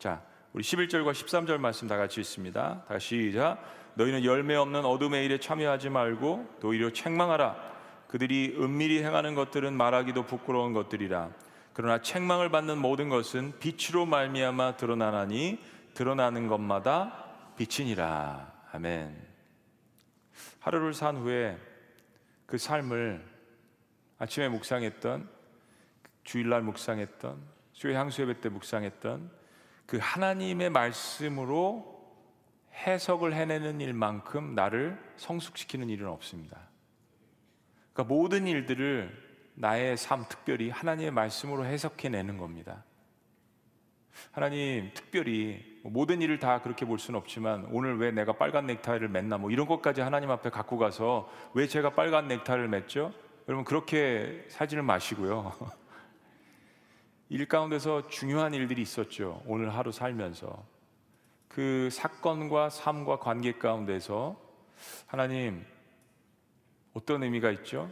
[0.00, 0.20] 자,
[0.52, 2.86] 우리 11절과 13절 말씀 다 같이 있습니다.
[2.88, 3.62] 다시 시작.
[3.94, 7.72] 너희는 열매 없는 어둠의 일에 참여하지 말고 오히려 책망하라.
[8.08, 11.30] 그들이 은밀히 행하는 것들은 말하기도 부끄러운 것들이라.
[11.72, 15.60] 그러나 책망을 받는 모든 것은 빛으로 말미암아 드러나나니
[15.94, 18.52] 드러나는 것마다 빛이니라.
[18.72, 19.32] 아멘.
[20.60, 21.58] 하루를 산 후에
[22.46, 23.24] 그 삶을
[24.18, 25.28] 아침에 묵상했던
[26.24, 29.30] 주일날 묵상했던 수요 향수 예배 때 묵상했던
[29.86, 31.92] 그 하나님의 말씀으로
[32.74, 36.58] 해석을 해내는 일만큼 나를 성숙시키는 일은 없습니다.
[37.92, 42.84] 그러니까 모든 일들을 나의 삶 특별히 하나님의 말씀으로 해석해내는 겁니다.
[44.30, 49.08] 하나님 특별히 뭐 모든 일을 다 그렇게 볼 수는 없지만 오늘 왜 내가 빨간 넥타이를
[49.10, 53.12] 맸나 뭐 이런 것까지 하나님 앞에 갖고 가서 왜 제가 빨간 넥타이를 맸죠?
[53.48, 55.52] 여러분 그렇게 살지는 마시고요.
[57.28, 59.42] 일 가운데서 중요한 일들이 있었죠.
[59.46, 60.64] 오늘 하루 살면서
[61.48, 64.36] 그 사건과 삶과 관계 가운데서
[65.06, 65.64] 하나님
[66.92, 67.90] 어떤 의미가 있죠?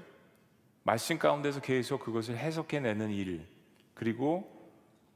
[0.82, 3.46] 말씀 가운데서 계속 그것을 해석해내는 일
[3.94, 4.59] 그리고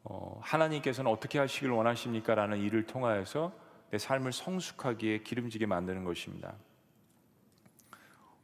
[0.05, 2.35] 어, 하나님께서는 어떻게 하시길 원하십니까?
[2.35, 3.53] 라는 일을 통하여서
[3.91, 6.55] 내 삶을 성숙하게 기름지게 만드는 것입니다.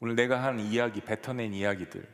[0.01, 2.09] 오늘 내가 한 이야기, 뱉어낸 이야기들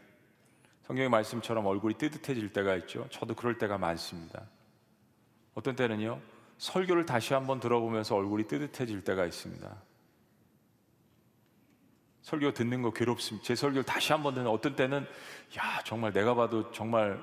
[0.82, 3.07] 성경의 말씀처럼 얼굴이 뜨뜻해질 때가 있죠.
[3.11, 4.42] 저도 그럴 때가 많습니다.
[5.55, 6.20] 어떤 때는요,
[6.59, 9.82] 설교를 다시 한번 들어보면서 얼굴이 뜨뜻해질 때가 있습니다.
[12.22, 13.47] 설교 듣는 거 괴롭습니다.
[13.47, 15.07] 제 설교를 다시 한번 듣는 어떤 때는
[15.57, 17.20] 야 정말 내가 봐도 정말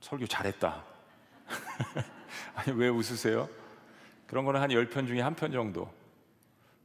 [0.00, 0.95] 설교 잘했다.
[2.54, 3.48] 아니 왜 웃으세요?
[4.26, 5.90] 그런 거는 한열편 중에 한 편 정도.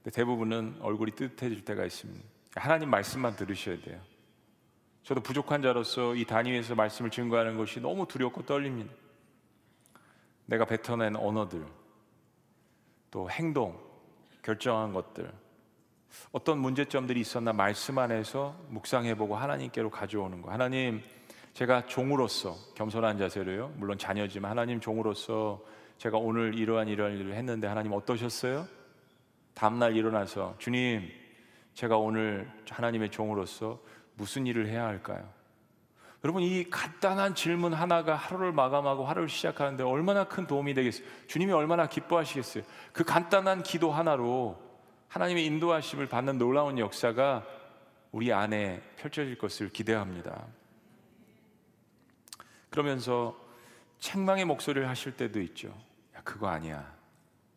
[0.03, 2.24] 근데 대부분은 얼굴이 뜨뜻해질 때가 있습니다.
[2.55, 3.99] 하나님 말씀만 들으셔야 돼요.
[5.03, 8.93] 저도 부족한 자로서 이 단위에서 말씀을 증거하는 것이 너무 두렵고 떨립니다.
[10.45, 11.66] 내가 뱉어낸 언어들,
[13.09, 13.80] 또 행동,
[14.41, 15.32] 결정한 것들,
[16.32, 20.51] 어떤 문제점들이 있었나 말씀 안에서 묵상해보고 하나님께로 가져오는 거.
[20.51, 21.01] 하나님,
[21.53, 23.73] 제가 종으로서 겸손한 자세로요.
[23.75, 25.61] 물론 자녀지만 하나님 종으로서
[25.97, 28.67] 제가 오늘 이러한 이러한 일을 했는데 하나님 어떠셨어요?
[29.53, 31.09] 다음날 일어나서 주님,
[31.73, 33.79] 제가 오늘 하나님의 종으로서
[34.15, 35.27] 무슨 일을 해야 할까요?
[36.23, 41.05] 여러분 이 간단한 질문 하나가 하루를 마감하고 하루를 시작하는데 얼마나 큰 도움이 되겠어요?
[41.27, 42.63] 주님이 얼마나 기뻐하시겠어요?
[42.93, 44.57] 그 간단한 기도 하나로
[45.07, 47.43] 하나님의 인도하심을 받는 놀라운 역사가
[48.11, 50.45] 우리 안에 펼쳐질 것을 기대합니다.
[52.72, 53.38] 그러면서
[53.99, 55.67] 책망의 목소리를 하실 때도 있죠.
[56.15, 56.91] 야, 그거 아니야.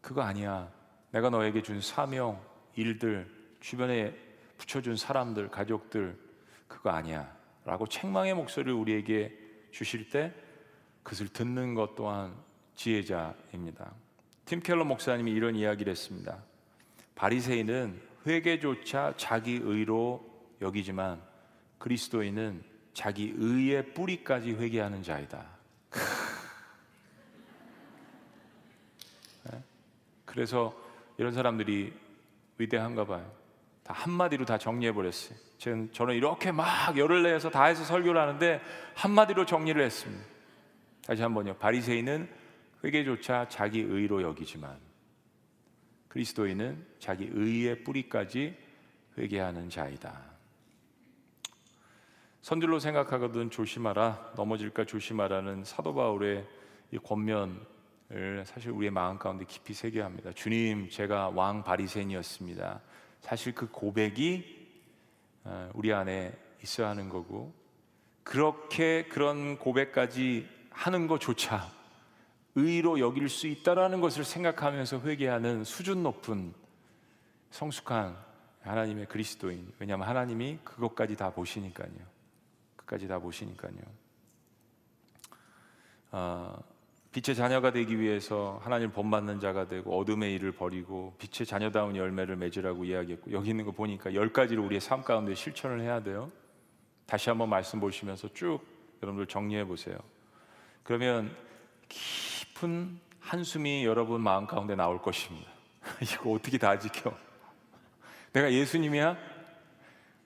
[0.01, 0.71] 그거 아니야.
[1.13, 2.45] 내가 너에게 준 사명,
[2.75, 4.15] 일들, 주변에
[4.59, 6.19] 붙여준 사람들, 가족들,
[6.67, 7.33] 그거 아니야.
[7.65, 9.39] 라고 책망의 목소리를 우리에게
[9.71, 10.35] 주실 때
[11.03, 12.35] 그것을 듣는 것 또한
[12.75, 13.95] 지혜자입니다.
[14.45, 16.43] 팀 켈러 목사님이 이런 이야기를 했습니다.
[17.15, 20.29] 바리새인은 회개조차 자기 의로
[20.61, 21.23] 여기지만
[21.79, 25.45] 그리스도인은 자기 의의 뿌리까지 회개하는 자이다.
[29.51, 29.63] 네?
[30.25, 30.75] 그래서
[31.19, 31.93] 이런 사람들이
[32.57, 33.31] 위대한가 봐요.
[33.83, 35.37] 다 한마디로 다 정리해 버렸어요.
[35.59, 38.61] 저는 이렇게 막 열을 내서 다 해서 설교를 하는데
[38.95, 40.25] 한마디로 정리를 했습니다.
[41.07, 41.57] 다시 한번요.
[41.57, 42.29] 바리새인은
[42.83, 44.79] 회개조차 자기 의로 여기지만
[46.09, 48.57] 그리스도인은 자기 의의 뿌리까지
[49.19, 50.34] 회개하는 자이다.
[52.45, 56.47] 선질로 생각하거든 조심하라 넘어질까 조심하라는 사도 바울의
[56.91, 60.31] 이 권면을 사실 우리의 마음 가운데 깊이 새겨 합니다.
[60.35, 62.83] 주님, 제가 왕 바리새인이었습니다.
[63.23, 64.69] 사실 그 고백이
[65.45, 67.55] 어, 우리 안에 있어야 하는 거고
[68.25, 71.71] 그렇게 그런 고백까지 하는 것조차
[72.57, 76.53] 의로 여길 수 있다라는 것을 생각하면서 회개하는 수준 높은
[77.53, 78.15] 성숙한
[78.61, 79.73] 하나님의 그리스도인.
[79.79, 82.14] 왜냐하면 하나님이 그것까지 다 보시니까요.
[82.85, 83.75] 끝까지 다 보시니까요.
[86.13, 86.63] 어,
[87.13, 92.85] 빛의 자녀가 되기 위해서 하나님 본받는 자가 되고 어둠의 일을 버리고 빛의 자녀다운 열매를 맺으라고
[92.85, 96.31] 이야기했고 여기 있는 거 보니까 열 가지를 우리의 삶 가운데 실천을 해야 돼요.
[97.07, 98.61] 다시 한번 말씀 보시면서 쭉
[99.03, 99.97] 여러분들 정리해 보세요.
[100.83, 101.35] 그러면
[101.89, 105.51] 깊은 한숨이 여러분 마음 가운데 나올 것입니다.
[106.03, 107.17] 이거 어떻게 다 지켜?
[108.33, 109.17] 내가 예수님이야?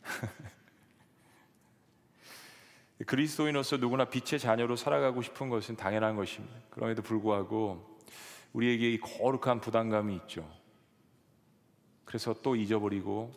[3.09, 6.55] 그리스도인으로서 누구나 빛의 자녀로 살아가고 싶은 것은 당연한 것입니다.
[6.69, 7.99] 그럼에도 불구하고
[8.53, 10.47] 우리에게 이 거룩한 부담감이 있죠.
[12.05, 13.33] 그래서 또 잊어버리고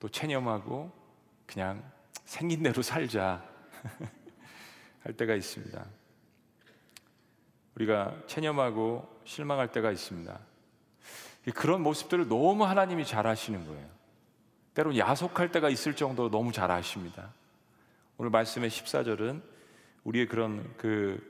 [0.00, 0.90] 또 체념하고
[1.46, 1.82] 그냥
[2.24, 3.44] 생긴 대로 살자
[5.04, 5.86] 할 때가 있습니다.
[7.74, 10.38] 우리가 체념하고 실망할 때가 있습니다.
[11.54, 13.86] 그런 모습들을 너무 하나님이 잘 아시는 거예요.
[14.72, 17.30] 때론 야속할 때가 있을 정도로 너무 잘 아십니다.
[18.22, 19.42] 오늘 말씀의 14절은
[20.04, 21.20] 우리의 그런 그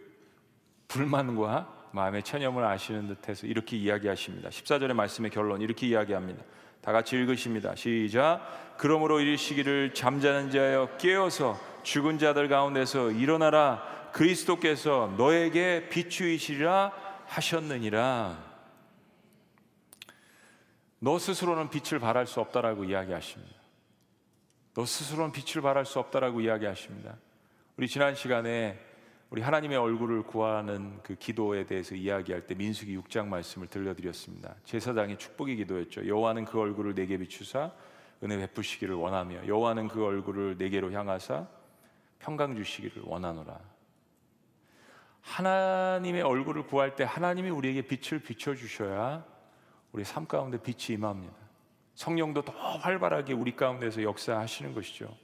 [0.89, 4.51] 불만과 마음의 체념을 아시는 듯해서 이렇게 이야기하십니다.
[4.51, 6.45] 14절의 말씀의 결론 이렇게 이야기합니다.
[6.83, 7.75] 다 같이 읽으십니다.
[7.77, 8.77] 시작.
[8.77, 16.93] 그러므로 이르시기를 잠자는 자여 깨어서 죽은 자들 가운데서 일어나라 그리스도께서 너에게 비추이시리라
[17.25, 18.37] 하셨느니라.
[20.99, 23.62] 너 스스로는 빛을 발할 수 없다라고 이야기하십니다.
[24.75, 27.17] 너 스스로는 빛을 발할 수 없다라고 이야기하십니다.
[27.77, 28.79] 우리 지난 시간에
[29.29, 34.55] 우리 하나님의 얼굴을 구하는 그 기도에 대해서 이야기할 때 민수기 6장 말씀을 들려드렸습니다.
[34.65, 36.07] 제사장의 축복의 기도였죠.
[36.07, 37.73] 여호와는 그 얼굴을 내게 비추사
[38.23, 41.47] 은혜 베푸시기를 원하며 여호와는 그 얼굴을 내게로 향하사
[42.19, 43.59] 평강 주시기를 원하노라.
[45.23, 49.25] 하나님의 얼굴을 구할 때 하나님이 우리에게 빛을 비춰 주셔야
[49.93, 51.42] 우리 삶 가운데 빛이 임합니다.
[51.95, 55.15] 성령도 더 활발하게 우리 가운데서 역사하시는 것이죠.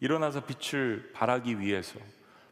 [0.00, 1.98] 일어나서 빛을 발하기 위해서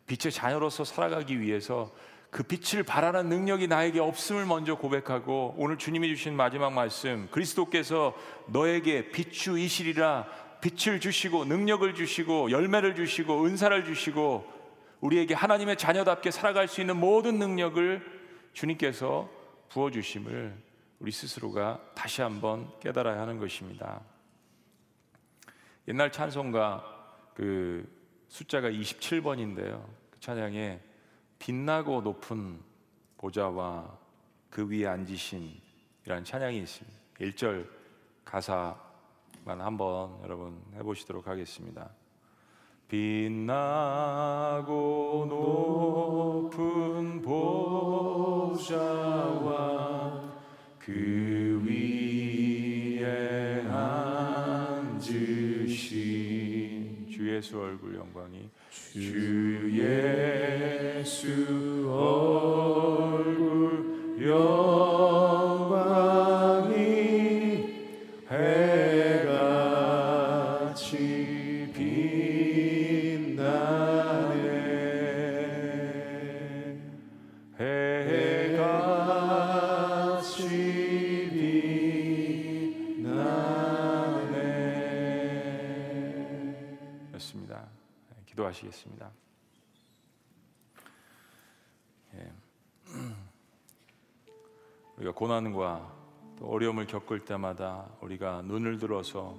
[0.07, 1.93] 빛의 자녀로서 살아가기 위해서
[2.31, 8.15] 그 빛을 발하는 능력이 나에게 없음을 먼저 고백하고 오늘 주님이 주신 마지막 말씀 그리스도께서
[8.47, 10.27] 너에게 비추이시리라
[10.61, 14.61] 빛을 주시고 능력을 주시고 열매를 주시고 은사를 주시고
[15.01, 18.05] 우리에게 하나님의 자녀답게 살아갈 수 있는 모든 능력을
[18.53, 19.29] 주님께서
[19.71, 20.70] 부어 주심을
[21.01, 24.03] 우리 스스로가 다시 한번 깨달아야 하는 것입니다.
[25.89, 26.85] 옛날 찬송가
[27.35, 27.89] 그
[28.29, 29.83] 숫자가 27번인데요.
[30.11, 30.79] 그 찬양에
[31.39, 32.61] 빛나고 높은
[33.17, 33.99] 보좌와
[34.51, 37.01] 그 위에 앉으신이라는 찬양이 있습니다.
[37.19, 37.67] 1절
[38.25, 41.89] 가사만 한번 여러분 해보시도록 하겠습니다.
[42.89, 44.67] 빛나고
[46.51, 48.61] 높은 보좌와
[50.81, 53.05] 그 위에
[55.71, 58.49] 앉으신 주 예수 얼굴 영광이
[58.93, 59.71] 주
[60.99, 61.87] 예수
[63.07, 63.37] 얼굴
[64.27, 64.70] 영광이
[95.21, 95.97] 고난과
[96.39, 99.37] 또 어려움을 겪을 때마다 우리가 눈을 들어서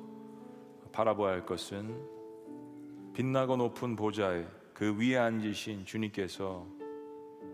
[0.91, 1.99] 바라봐야 할 것은
[3.15, 6.67] 빛나고 높은 보좌에 그 위에 앉으신 주님께서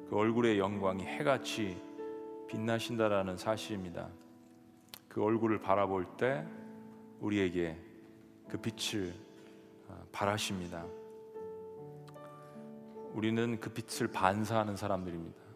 [0.09, 1.81] 그 얼굴의 영광이 해같이
[2.49, 4.09] 빛나신다라는 사실입니다.
[5.07, 6.45] 그 얼굴을 바라볼 때
[7.21, 7.77] 우리에게
[8.49, 9.13] 그 빛을
[9.87, 10.85] 아, 발하십니다.
[13.13, 15.46] 우리는 그 빛을 반사하는 사람들입니다.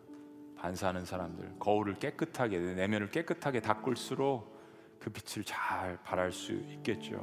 [0.61, 4.61] 반사하는 사람들, 거울을 깨끗하게 내면을 깨끗하게 닦을수록
[4.99, 7.17] 그 빛을 잘 발할 수 있겠죠.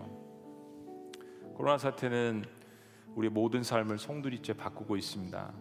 [1.55, 2.45] 코로나 사태는
[3.15, 5.55] 우리의 모든 삶을 송두리째 바꾸고 있습니다.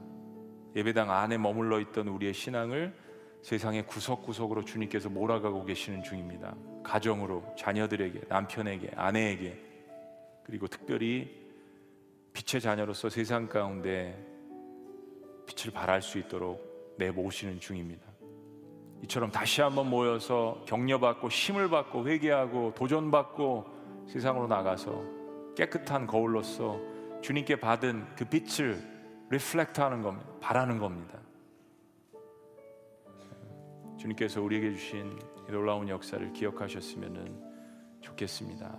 [0.75, 2.97] 예배당 안에 머물러 있던 우리의 신앙을
[3.43, 6.55] 세상의 구석구석으로 주님께서 몰아가고 계시는 중입니다.
[6.83, 9.63] 가정으로, 자녀들에게, 남편에게, 아내에게,
[10.43, 11.47] 그리고 특별히
[12.33, 14.17] 빛의 자녀로서 세상 가운데
[15.45, 18.05] 빛을 발할 수 있도록 내모시는 중입니다.
[19.03, 25.03] 이처럼 다시 한번 모여서 격려받고 힘을 받고 회개하고 도전받고 세상으로 나가서
[25.55, 26.79] 깨끗한 거울로서
[27.21, 28.79] 주님께 받은 그 빛을
[29.29, 30.27] reflect 하는 겁니다.
[30.39, 31.19] 발하는 겁니다.
[33.97, 35.19] 주님께서 우리에게 주신
[35.49, 37.43] 놀라운 역사를 기억하셨으면
[38.01, 38.77] 좋겠습니다.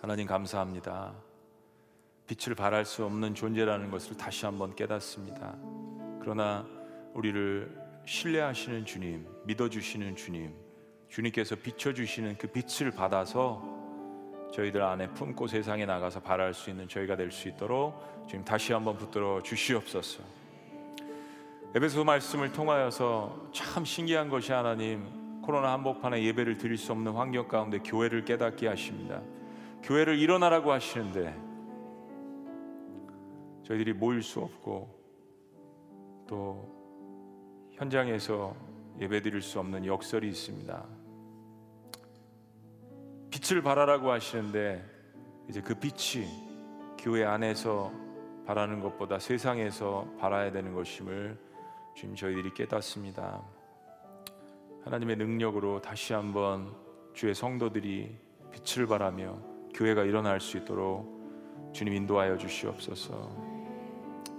[0.00, 1.14] 하나님 감사합니다.
[2.26, 5.56] 빛을 발할 수 없는 존재라는 것을 다시 한번 깨닫습니다.
[6.20, 6.66] 그러나
[7.14, 10.54] 우리를 신뢰하시는 주님, 믿어주시는 주님,
[11.08, 13.62] 주님께서 비춰주시는 그 빛을 받아서
[14.52, 18.96] 저희들 안에 품고 세상에 나가서 발할 수 있는 저희가 될 수 있도록 주님 다시 한번
[18.96, 20.22] 붙들어 주시옵소서.
[21.74, 27.78] 에베소 말씀을 통하여서 참 신기한 것이 하나님 코로나 한복판에 예배를 드릴 수 없는 환경 가운데
[27.78, 29.22] 교회를 깨닫게 하십니다.
[29.82, 31.34] 교회를 일어나라고 하시는데
[33.64, 35.02] 저희들이 모일 수 없고
[36.28, 36.81] 또
[37.82, 38.54] 현장에서
[39.00, 40.84] 예배드릴 수 없는 역설이 있습니다.
[43.30, 44.84] 빛을 발하라고 하시는데
[45.48, 46.28] 이제 그 빛이
[46.96, 47.92] 교회 안에서
[48.46, 51.36] 바라는 것보다 세상에서 바라야 되는 것임을
[51.96, 53.42] 주님 저희들이 깨닫습니다.
[54.84, 56.72] 하나님의 능력으로 다시 한번
[57.14, 58.16] 주의 성도들이
[58.52, 59.38] 빛을 발하며
[59.74, 63.28] 교회가 일어날 수 있도록 주님 인도하여 주시옵소서.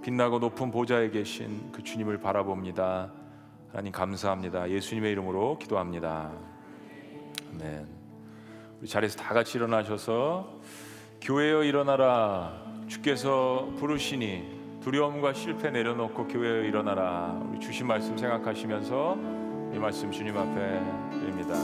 [0.02, 3.23] 빛나고 높은 보좌에 계신 그 주님을 바라봅니다.
[3.74, 4.70] 하나님 감사합니다.
[4.70, 6.30] 예수님의 이름으로 기도합니다.
[7.52, 7.88] 아멘.
[8.80, 10.60] 우리 자리에서 다 같이 일어나셔서
[11.20, 19.16] 교회여 일어나라 주께서 부르시니 두려움과 실패 내려놓고 교회여 일어나라 우리 주신 말씀 생각하시면서
[19.74, 20.80] 이 말씀 주님 앞에
[21.18, 21.54] 드립니다.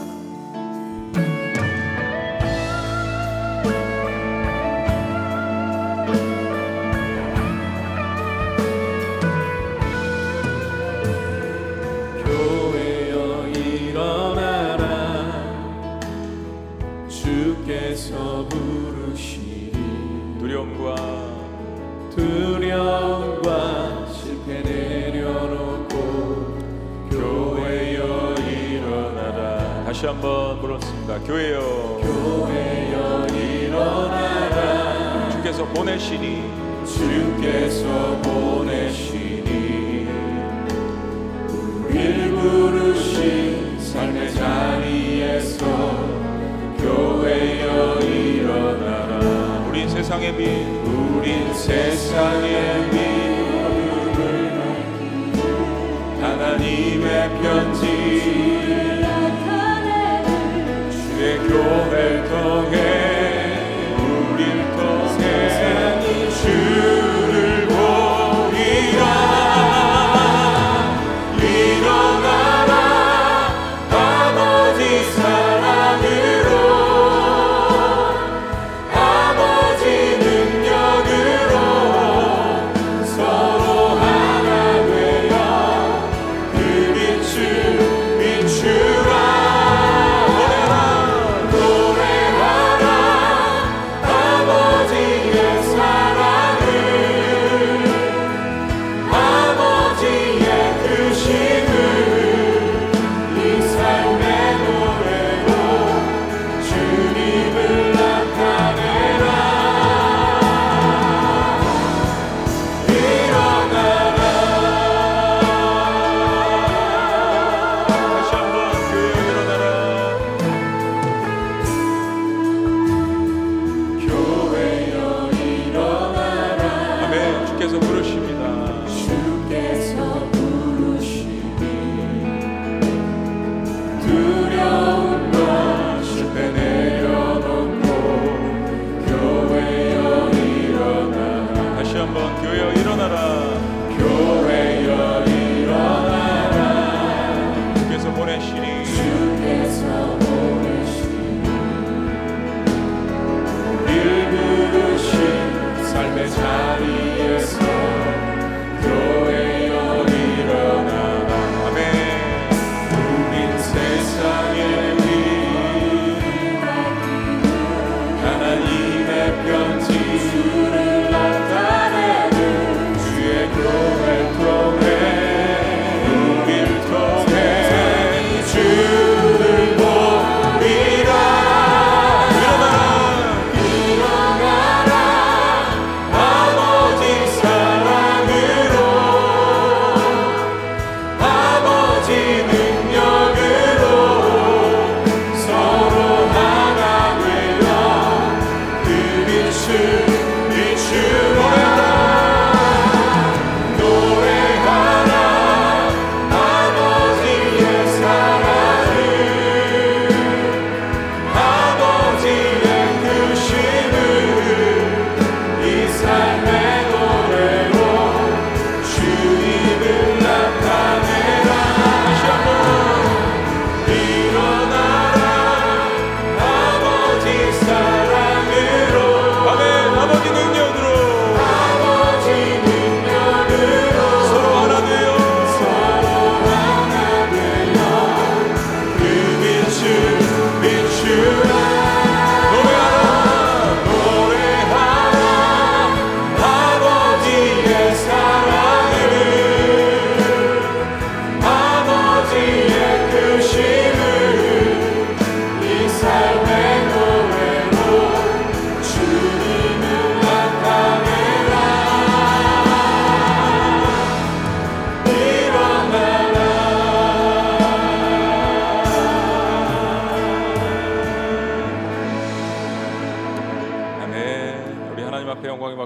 [31.25, 35.29] 교회여 교회여 일어나라.
[35.29, 36.43] 주께서 보내시니.
[36.85, 40.07] 주께서 보내시니.
[41.83, 45.65] 우릴 부르신 삶의 자리에서
[46.79, 49.19] 교회여 일어나라.
[49.69, 50.47] 우리 세상의 빛
[50.85, 52.99] 우린 세상의 빛
[56.21, 58.90] 하나님의 편지
[61.71, 63.00] 주의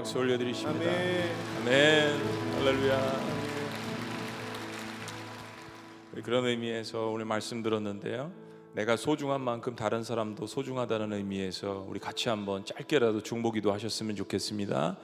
[0.06, 0.88] 박수 올려드리십니다.
[0.88, 1.32] 아멘.
[1.62, 2.20] 아멘.
[2.58, 3.20] 할렐루야.
[6.22, 8.30] 그런 의미에서 오늘 말씀 들었는데요.
[8.74, 14.96] 내가 소중한 만큼 다른 사람도 소중하다는 의미에서 우리 같이 한번 짧게라도 중보기도 하셨으면 좋겠습니다.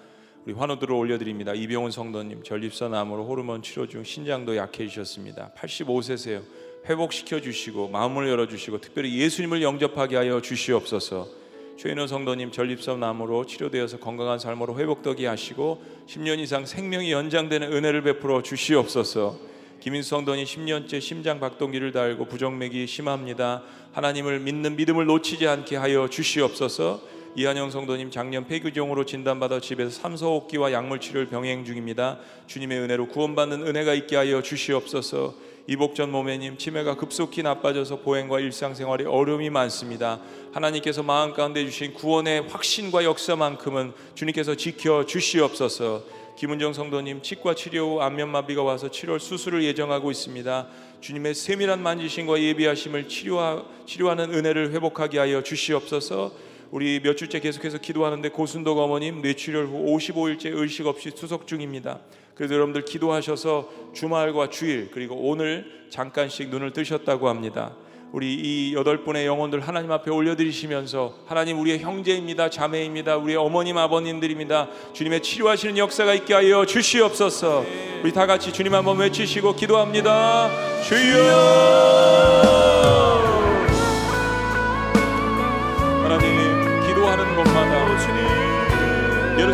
[0.46, 1.52] 우리 환호들을 올려드립니다.
[1.52, 5.50] 이병훈 성도님 전립선 암으로 호르몬 치료 중 신장도 약해지셨습니다.
[5.56, 6.42] 85세세요.
[6.88, 11.41] 회복시켜 주시고 마음을 열어 주시고 특별히 예수님을 영접하게 하여 주시옵소서.
[11.82, 18.40] 최인호 성도님 전립선 암으로 치료되어서 건강한 삶으로 회복되게 하시고 10년 이상 생명이 연장되는 은혜를 베풀어
[18.40, 19.36] 주시옵소서.
[19.80, 23.64] 김인수 성도님 10년째 심장 박동기를 달고 부정맥이 심합니다.
[23.94, 27.02] 하나님을 믿는 믿음을 놓치지 않게 하여 주시옵소서.
[27.34, 32.20] 이한영 성도님 작년 폐교종으로 진단받아 집에서 삼소호흡기와 약물 치료를 병행 중입니다.
[32.46, 35.34] 주님의 은혜로 구원받는 은혜가 있게 하여 주시옵소서.
[35.68, 40.18] 이복전 모매님 치매가 급속히 나빠져서 보행과 일상생활에 어려움이 많습니다.
[40.52, 46.02] 하나님께서 마음 가운데 주신 구원의 확신과 역사만큼은 주님께서 지켜 주시옵소서.
[46.36, 50.66] 김은정 성도님 치과 치료 후 안면마비가 와서 7월 수술을 예정하고 있습니다.
[51.00, 56.51] 주님의 세밀한 만지심과 예비하심을 치료하, 치료하는 은혜를 회복하게 하여 주시옵소서.
[56.72, 62.00] 우리 몇 주째 계속해서 기도하는데 고순덕 어머님 뇌출혈 후 55일째 의식 없이 투석 중입니다.
[62.34, 67.76] 그래서 여러분들 기도하셔서 주말과 주일 그리고 오늘 잠깐씩 눈을 뜨셨다고 합니다.
[68.12, 74.68] 우리 이 여덟 분의 영혼들 하나님 앞에 올려드리시면서 하나님 우리의 형제입니다, 자매입니다, 우리의 어머님 아버님들입니다.
[74.94, 77.66] 주님의 치료하시는 역사가 있게 하여 주시옵소서.
[78.02, 80.48] 우리 다 같이 주님 한번 외치시고 기도합니다.
[80.84, 82.41] 주여.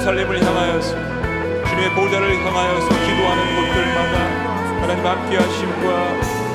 [0.08, 0.94] 예루살렘을 향하여서
[1.66, 4.14] 주님의 보좌를 향하여서 기도하는 곳들마다
[4.80, 5.86] 하나님 함께 하심과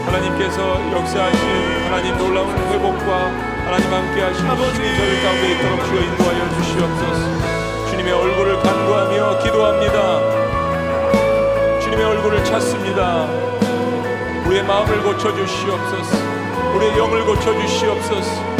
[0.05, 3.27] 하나님께서 역사하신 하나님 놀라운 회복과
[3.65, 4.57] 하나님 함께 하신 힘이
[4.97, 7.89] 저희 가운데 있도록 주여 인도하여 주시옵소서.
[7.91, 9.97] 주님의 얼굴을 간구하며 기도합니다.
[11.79, 13.27] 주님의 얼굴을 찾습니다.
[14.47, 16.17] 우리의 마음을 고쳐주시옵소서.
[16.75, 18.52] 우리의 영을 고쳐주시옵소서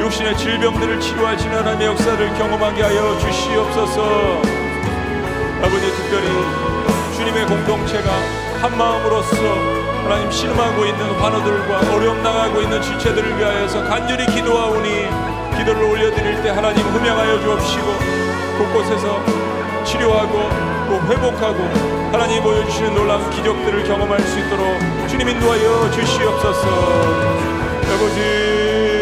[0.00, 4.42] 육신의 질병들을 치료하시는 하나님의 역사를 경험하게 하여 주시옵소서.
[5.62, 6.28] 아버지 특별히
[7.16, 8.10] 주님의 공동체가
[8.60, 9.36] 한 마음으로서
[10.04, 15.08] 하나님 신음하고 있는 환우들과 어려움 당하고 있는 지체들을 위하여서 간절히 기도하오니
[15.56, 17.86] 기도를 올려드릴 때 하나님 흠양하여 주옵시고
[18.58, 19.24] 곳곳에서
[19.84, 20.48] 치료하고
[20.88, 21.58] 또 회복하고
[22.12, 26.68] 하나님 보여주시는 놀라운 기적들을 경험할 수 있도록 주님 인도하여 주시옵소서.
[27.94, 28.95] 아버지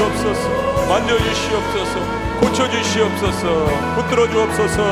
[0.00, 0.88] 주옵소서.
[0.88, 2.40] 만져 주시옵소서.
[2.40, 3.66] 고쳐 주시옵소서.
[3.96, 4.90] 붙들어 주옵소서.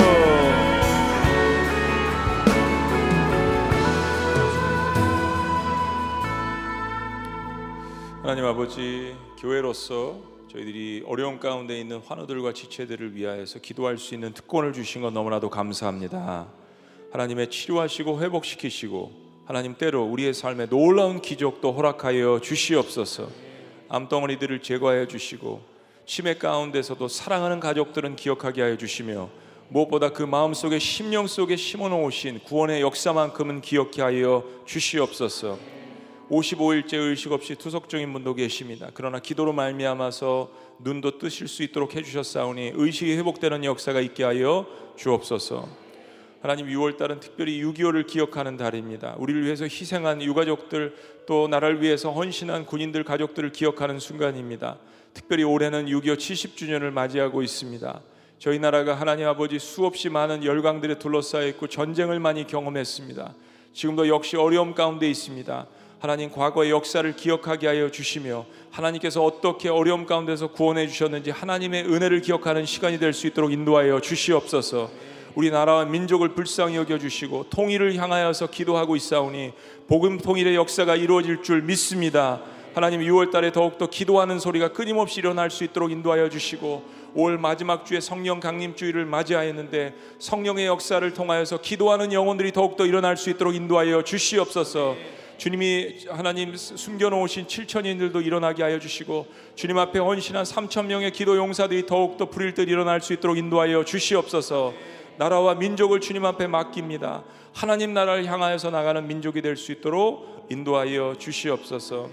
[8.23, 10.19] 하나님 아버지 교회로서
[10.53, 16.49] 저희들이 어려움 가운데 있는 환우들과 지체들을 위하여서 기도할 수 있는 특권을 주신 것 너무나도 감사합니다.
[17.13, 19.13] 하나님의 치료하시고 회복시키시고
[19.47, 23.48] 하나님 때로 우리의 삶에 놀라운 기적도 허락하여 주시옵소서.
[23.89, 25.63] 암덩어리들을 제거하여 주시고
[26.07, 29.29] 치매 가운데서도 사랑하는 가족들은 기억하게 하여 주시며
[29.69, 35.59] 무엇보다 그 마음 속에 심령 속에 심어 놓으신 구원의 역사만큼은 기억해 하여 주시옵소서.
[36.31, 38.91] 55일째 의식 없이 투석 중인 분도 계십니다.
[38.95, 44.67] 그러나 기도로 말미암아서 눈도 뜨실 수 있도록 해 주셨사오니 의식이 회복되는 역사가 있게 하여
[44.97, 45.88] 주옵소서.
[46.41, 49.17] 하나님 6월 달은 특별히 6.25를 기억하는 달입니다.
[49.19, 50.95] 우리를 위해서 희생한 유가족들
[51.27, 54.77] 또 나라를 위해서 헌신한 군인들 가족들을 기억하는 순간입니다.
[55.15, 58.01] 특별히 올해는 6.25 70주년을 맞이하고 있습니다.
[58.39, 63.35] 저희 나라가 하나님 아버지 수없이 많은 열강들에 둘러싸여 있고 전쟁을 많이 경험했습니다.
[63.73, 65.67] 지금도 역시 어려움 가운데 있습니다.
[65.99, 72.65] 하나님 과거의 역사를 기억하게 하여 주시며 하나님께서 어떻게 어려움 가운데서 구원해 주셨는지 하나님의 은혜를 기억하는
[72.65, 74.89] 시간이 될 수 있도록 인도하여 주시옵소서.
[75.39, 79.53] 우리나라와 민족을 불쌍히 여겨 주시고 통일을 향하여서 기도하고 있사오니
[79.87, 82.41] 복음 통일의 역사가 이루어질 줄 믿습니다.
[82.75, 86.83] 하나님 6월 달에 더욱더 기도하는 소리가 끊임없이 일어날 수 있도록 인도하여 주시고
[87.15, 93.31] 5월 마지막 주에 성령 강림 주일을 맞이하였는데 성령의 역사를 통하여서 기도하는 영혼들이 더욱더 일어날 수
[93.31, 94.97] 있도록 인도하여 주시옵소서.
[95.39, 102.25] 주님이 하나님 숨겨놓으신 7천인들도 일어나게 하여 주시고 주님 앞에 헌신한 3천 명의 기도 용사들이 더욱더
[102.25, 104.99] 불일 듯 일어날 수 있도록 인도하여 주시옵소서.
[105.19, 107.25] 나라와 민족을 주님 앞에 맡깁니다.
[107.53, 112.09] 하나님 나라를 향하여서 나가는 민족이 될 수 있도록 인도하여 주시옵소서.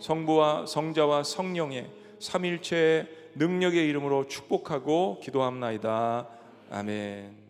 [0.00, 3.06] 성부와 성자와 성령의 삼일체의
[3.36, 6.26] 능력의 이름으로 축복하고 기도합나이다.
[6.70, 7.47] 아멘.